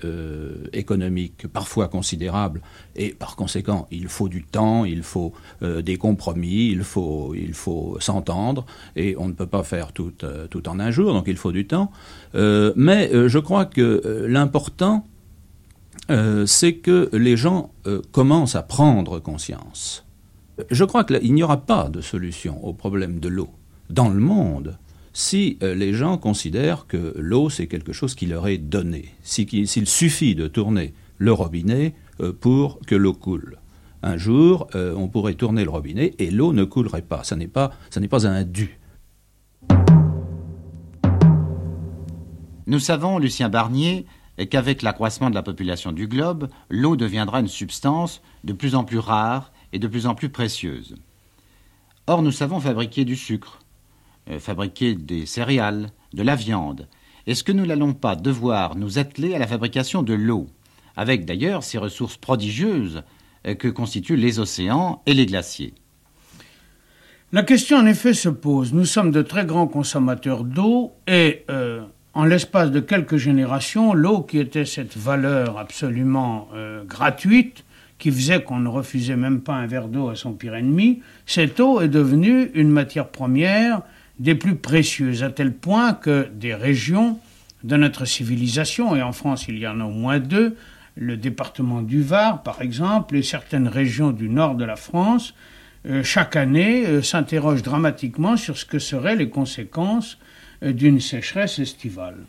[0.72, 2.62] économiques parfois considérables,
[2.96, 5.32] et par conséquent, il faut du temps, il faut
[5.62, 8.64] des compromis, il faut, il faut s'entendre,
[8.96, 10.12] et on ne peut pas faire tout,
[10.50, 11.90] tout en un jour, donc il faut du temps.
[12.34, 15.06] mais je crois que l'important,
[16.46, 17.70] c'est que les gens
[18.12, 20.06] commencent à prendre conscience
[20.70, 23.50] je crois qu'il n'y aura pas de solution au problème de l'eau
[23.90, 24.76] dans le monde
[25.12, 29.86] si euh, les gens considèrent que l'eau, c'est quelque chose qui leur est donné, s'il
[29.86, 33.58] suffit de tourner le robinet euh, euh, pour que l'eau coule.
[34.02, 37.24] Un jour, euh, on pourrait tourner le robinet et l'eau ne coulerait pas.
[37.24, 38.78] Ça n'est pas, ça pas un dû.
[42.66, 44.06] Nous savons, Lucien Barnier,
[44.50, 48.98] qu'avec l'accroissement de la population du globe, l'eau deviendra une substance de plus en plus
[48.98, 50.94] rare et de plus en plus précieuse.
[52.06, 53.60] Or, nous savons fabriquer du sucre,
[54.30, 56.88] euh, fabriquer des céréales, de la viande.
[57.26, 60.48] Est-ce que nous n'allons pas devoir nous atteler à la fabrication de l'eau?
[60.96, 63.02] Avec d'ailleurs ces ressources prodigieuses
[63.46, 65.74] euh, que constituent les océans et les glaciers
[67.32, 68.72] La question en effet se pose.
[68.72, 71.82] Nous sommes de très grands consommateurs d'eau et euh,
[72.14, 77.64] en l'espace de quelques générations, l'eau qui était cette valeur absolument euh, gratuite,
[77.98, 81.60] qui faisait qu'on ne refusait même pas un verre d'eau à son pire ennemi, cette
[81.60, 83.82] eau est devenue une matière première
[84.18, 87.18] des plus précieuses, à tel point que des régions
[87.64, 90.56] de notre civilisation, et en France il y en a au moins deux,
[90.96, 95.34] le département du Var par exemple, et certaines régions du nord de la France,
[95.88, 100.18] euh, chaque année euh, s'interrogent dramatiquement sur ce que seraient les conséquences
[100.64, 102.26] euh, d'une sécheresse estivale.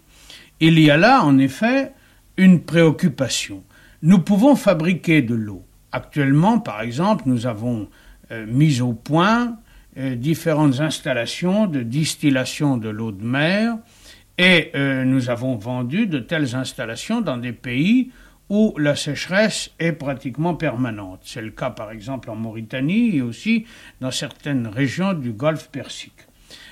[0.59, 1.93] Il y a là, en effet,
[2.35, 3.63] une préoccupation.
[4.03, 5.65] Nous pouvons fabriquer de l'eau.
[5.91, 7.89] Actuellement, par exemple, nous avons
[8.47, 9.57] mis au point
[9.97, 13.77] différentes installations de distillation de l'eau de mer
[14.37, 18.11] et nous avons vendu de telles installations dans des pays
[18.49, 21.21] où la sécheresse est pratiquement permanente.
[21.23, 23.65] C'est le cas par exemple en Mauritanie et aussi
[24.01, 26.27] dans certaines régions du golfe Persique.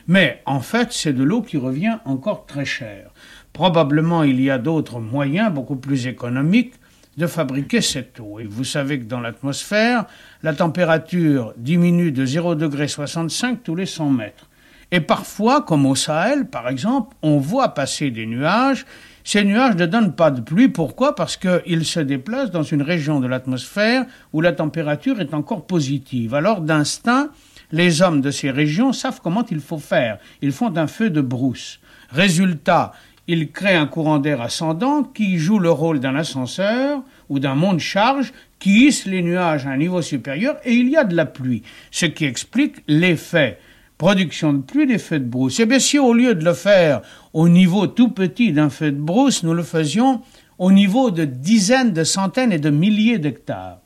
[0.07, 3.11] Mais en fait, c'est de l'eau qui revient encore très cher.
[3.53, 6.75] Probablement, il y a d'autres moyens beaucoup plus économiques
[7.17, 8.39] de fabriquer cette eau.
[8.39, 10.05] Et vous savez que dans l'atmosphère,
[10.43, 14.49] la température diminue de 0 degré 65 tous les 100 mètres.
[14.91, 18.85] Et parfois, comme au Sahel, par exemple, on voit passer des nuages.
[19.27, 20.69] Ces nuages ne donnent pas de pluie.
[20.69, 21.15] Pourquoi?
[21.15, 26.35] Parce qu'ils se déplacent dans une région de l'atmosphère où la température est encore positive.
[26.35, 27.29] Alors, d'instinct,
[27.71, 30.19] les hommes de ces régions savent comment il faut faire.
[30.43, 31.79] Ils font un feu de brousse.
[32.11, 32.93] Résultat,
[33.27, 38.31] ils créent un courant d'air ascendant qui joue le rôle d'un ascenseur ou d'un monte-charge
[38.59, 41.63] qui hisse les nuages à un niveau supérieur et il y a de la pluie.
[41.89, 43.57] Ce qui explique l'effet
[43.97, 45.59] production de pluie des feux de brousse.
[45.59, 47.01] Et bien si au lieu de le faire
[47.33, 50.21] au niveau tout petit d'un feu de brousse, nous le faisions
[50.57, 53.79] au niveau de dizaines, de centaines et de milliers d'hectares,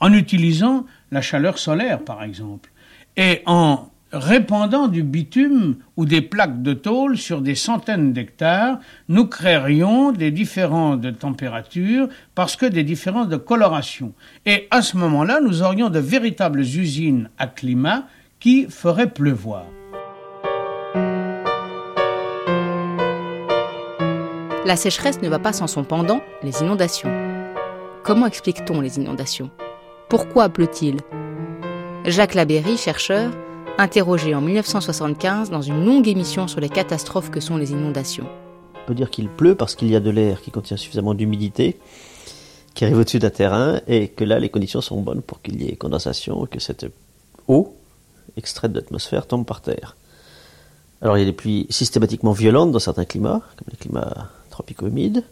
[0.00, 2.70] en utilisant la chaleur solaire par exemple,
[3.16, 9.26] et en répandant du bitume ou des plaques de tôle sur des centaines d'hectares, nous
[9.26, 14.12] créerions des différences de température parce que des différences de coloration.
[14.46, 18.06] Et à ce moment-là, nous aurions de véritables usines à climat
[18.40, 19.66] qui feraient pleuvoir.
[24.64, 27.10] La sécheresse ne va pas sans son pendant, les inondations.
[28.02, 29.50] Comment explique-t-on les inondations?
[30.08, 30.96] Pourquoi pleut-il?
[32.06, 33.30] Jacques Labéry, chercheur,
[33.76, 38.26] interrogé en 1975 dans une longue émission sur les catastrophes que sont les inondations.
[38.84, 41.78] On peut dire qu'il pleut parce qu'il y a de l'air qui contient suffisamment d'humidité
[42.74, 45.68] qui arrive au-dessus d'un terrain et que là les conditions sont bonnes pour qu'il y
[45.68, 46.86] ait condensation et que cette
[47.48, 47.74] eau
[48.36, 49.96] extraite de l'atmosphère tombe par terre.
[51.02, 54.86] Alors il y a des pluies systématiquement violentes dans certains climats, comme les climats tropicaux
[54.86, 55.24] humides,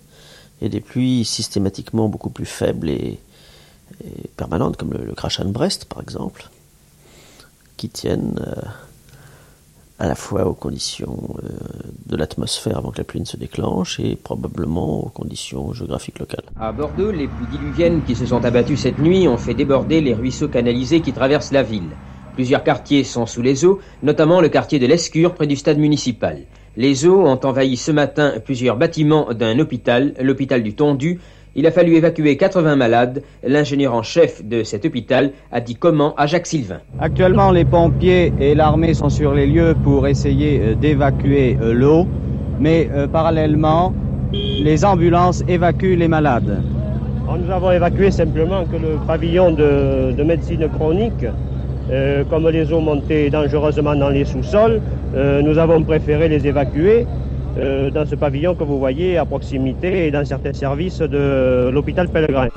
[0.61, 3.19] et des pluies systématiquement beaucoup plus faibles et,
[4.05, 6.49] et permanentes, comme le, le crachat de Brest par exemple,
[7.77, 8.63] qui tiennent euh,
[9.99, 11.49] à la fois aux conditions euh,
[12.07, 16.45] de l'atmosphère avant que la pluie ne se déclenche et probablement aux conditions géographiques locales.
[16.59, 20.15] À Bordeaux, les pluies diluviennes qui se sont abattues cette nuit ont fait déborder les
[20.15, 21.91] ruisseaux canalisés qui traversent la ville.
[22.39, 26.43] Plusieurs quartiers sont sous les eaux, notamment le quartier de l'Escure près du stade municipal.
[26.77, 31.19] Les eaux ont envahi ce matin plusieurs bâtiments d'un hôpital, l'hôpital du Tondu.
[31.57, 33.25] Il a fallu évacuer 80 malades.
[33.43, 36.79] L'ingénieur en chef de cet hôpital a dit comment à Jacques Sylvain.
[37.01, 42.07] Actuellement, les pompiers et l'armée sont sur les lieux pour essayer euh, d'évacuer euh, l'eau,
[42.61, 43.93] mais euh, parallèlement,
[44.33, 46.63] les ambulances évacuent les malades.
[47.25, 51.27] Alors, nous avons évacué simplement que le pavillon de, de médecine chronique
[51.91, 54.81] euh, comme les eaux montaient dangereusement dans les sous-sols,
[55.15, 57.07] euh, nous avons préféré les évacuer
[57.59, 62.09] euh, dans ce pavillon que vous voyez à proximité et dans certains services de l'hôpital
[62.09, 62.49] Pellegrin.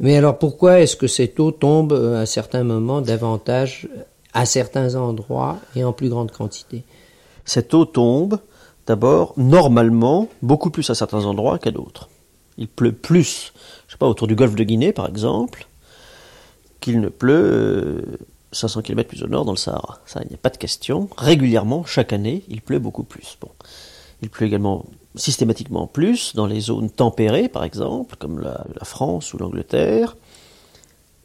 [0.00, 3.88] Mais alors pourquoi est-ce que cette eau tombe à certains moments davantage
[4.32, 6.84] à certains endroits et en plus grande quantité?
[7.44, 8.38] Cette eau tombe
[8.86, 12.08] d'abord normalement beaucoup plus à certains endroits qu'à d'autres
[12.58, 13.52] il pleut plus,
[13.86, 15.66] je sais pas, autour du golfe de Guinée par exemple,
[16.80, 18.18] qu'il ne pleut euh,
[18.52, 20.00] 500 km plus au nord dans le Sahara.
[20.06, 21.08] Ça, il n'y a pas de question.
[21.16, 23.36] Régulièrement, chaque année, il pleut beaucoup plus.
[23.40, 23.50] Bon.
[24.22, 24.84] Il pleut également
[25.14, 30.16] systématiquement plus dans les zones tempérées, par exemple, comme la, France ou l'Angleterre.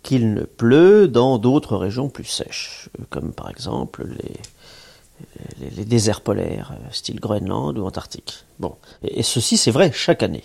[0.03, 7.21] qu'il ne pleut dans d'autres régions plus sèches, comme par exemple les, déserts polaires, style
[7.21, 8.43] Groenland ou Antarctique.
[8.59, 10.43] Bon, et ceci c'est vrai chaque année.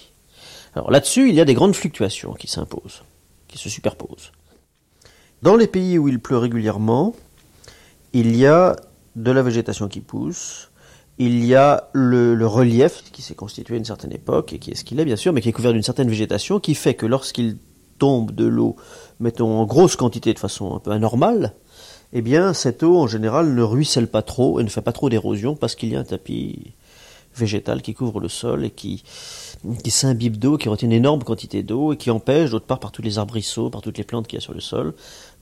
[0.75, 3.03] Alors là-dessus, il y a des grandes fluctuations qui s'imposent,
[3.49, 4.33] qui se superposent.
[5.43, 7.14] Dans les pays où il pleut régulièrement,
[8.12, 8.77] il y a
[9.16, 10.71] de la végétation qui pousse,
[11.19, 14.75] il y a le, relief qui s'est constitué à une certaine époque et qui est
[14.75, 17.07] ce qu'il est bien sûr, mais qui est couvert d'une certaine végétation qui fait que
[17.07, 17.59] lorsqu'il
[17.99, 18.77] tombe de l'eau,
[19.19, 21.55] mettons en grosse quantité de façon un peu anormale,
[22.12, 25.11] eh bien cette eau en général ne ruisselle pas trop et ne fait pas trop
[25.11, 26.73] d'érosion parce qu'il y a un tapis
[27.37, 29.03] végétal qui couvre le sol et qui,
[29.83, 32.93] qui s'imbibe d'eau, qui retient une énorme quantité d'eau et qui empêche, d'autre part par
[32.93, 34.95] tous les arbrisseaux, par toutes les plantes qu'il y a sur le sol,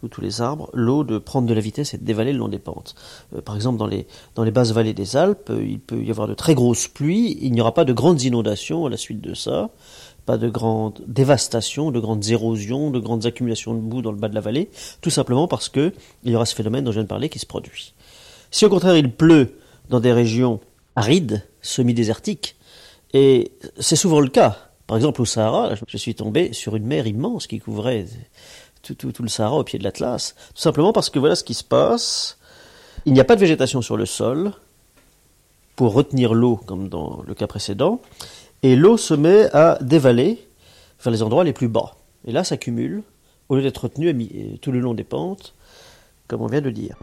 [0.02, 2.48] ou tous les arbres, l'eau de prendre de la vitesse et de dévaler le long
[2.48, 2.94] des pentes.
[3.34, 6.10] Euh, par exemple, dans les, dans les basses vallées des Alpes, euh, il peut y
[6.10, 9.20] avoir de très grosses pluies, il n'y aura pas de grandes inondations à la suite
[9.20, 9.70] de ça,
[10.24, 14.28] pas de grandes dévastations, de grandes érosions, de grandes accumulations de boue dans le bas
[14.28, 15.92] de la vallée, tout simplement parce que
[16.24, 17.94] il y aura ce phénomène dont je viens de parler qui se produit.
[18.50, 19.58] Si au contraire il pleut
[19.88, 20.60] dans des régions
[20.96, 22.55] arides, semi-désertiques,
[23.16, 24.58] et c'est souvent le cas.
[24.86, 28.04] Par exemple, au Sahara, je suis tombé sur une mer immense qui couvrait
[28.82, 30.34] tout, le Sahara au pied de l'Atlas.
[30.54, 32.36] Tout simplement parce que voilà ce qui se passe.
[33.06, 34.52] Il n'y a pas de végétation sur le sol
[35.76, 38.02] pour retenir l'eau, comme dans le cas précédent,
[38.62, 40.46] et l'eau se met à dévaler
[41.02, 41.96] vers les endroits les plus bas.
[42.26, 43.02] Et là, ça cumule,
[43.48, 45.54] au lieu d'être retenue tout le long des pentes,
[46.28, 46.96] comme on vient de dire.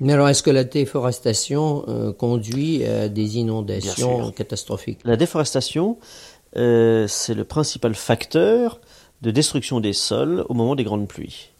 [0.00, 5.00] Mais alors, est-ce que la déforestation euh, conduit à des inondations catastrophiques?
[5.04, 5.98] La déforestation,
[6.56, 8.80] euh, c'est le principal facteur
[9.22, 11.50] de destruction des sols au moment des grandes pluies.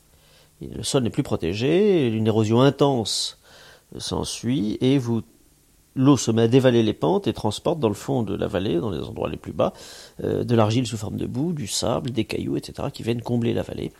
[0.60, 3.38] Le sol n'est plus protégé, une érosion intense
[3.96, 5.22] s'ensuit et vous
[5.94, 8.76] l'eau se met à dévaler les pentes et transporte dans le fond de la vallée,
[8.76, 9.72] dans les endroits les plus bas,
[10.22, 13.52] euh, de l'argile sous forme de boue, du sable, des cailloux, etc., qui viennent combler
[13.52, 13.92] la vallée.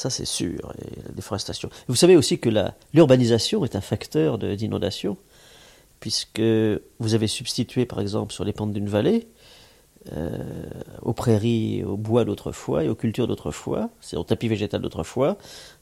[0.00, 0.72] Ça, c'est sûr,
[1.06, 1.68] la déforestation.
[1.86, 2.48] Vous savez aussi que
[2.94, 5.18] l'urbanisation est un facteur d'inondation,
[6.00, 9.28] puisque vous avez substitué, par exemple, sur les pentes d'une vallée,
[10.16, 10.38] euh,
[11.02, 15.36] aux prairies, aux bois d'autrefois et aux cultures d'autrefois, c'est au tapis végétal d'autrefois,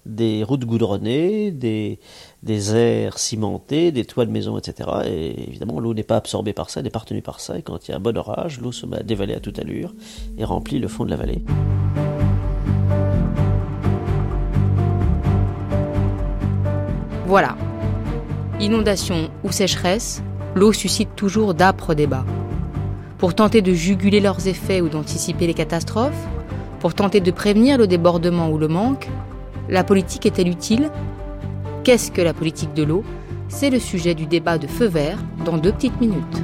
[0.04, 2.00] des routes goudronnées, des,
[2.42, 4.90] des aires cimentées, des toits de maison, etc.
[5.06, 7.86] Et évidemment, l'eau n'est pas absorbée par ça, n'est pas retenue par ça, et quand
[7.86, 9.94] il y a un bon orage, l'eau se met à dévaler à toute allure
[10.36, 11.44] et remplit le fond de la vallée.
[17.28, 17.58] Voilà.
[18.58, 20.22] Inondation ou sécheresse,
[20.54, 22.24] l'eau suscite toujours d'âpres débats.
[23.18, 26.26] Pour tenter de juguler leurs effets ou d'anticiper les catastrophes,
[26.80, 29.10] pour tenter de prévenir le débordement ou le manque,
[29.68, 30.90] la politique est-elle utile?
[31.84, 33.04] Qu'est-ce que la politique de l'eau?
[33.50, 36.42] C'est le sujet du débat de Feu Vert dans deux petites minutes.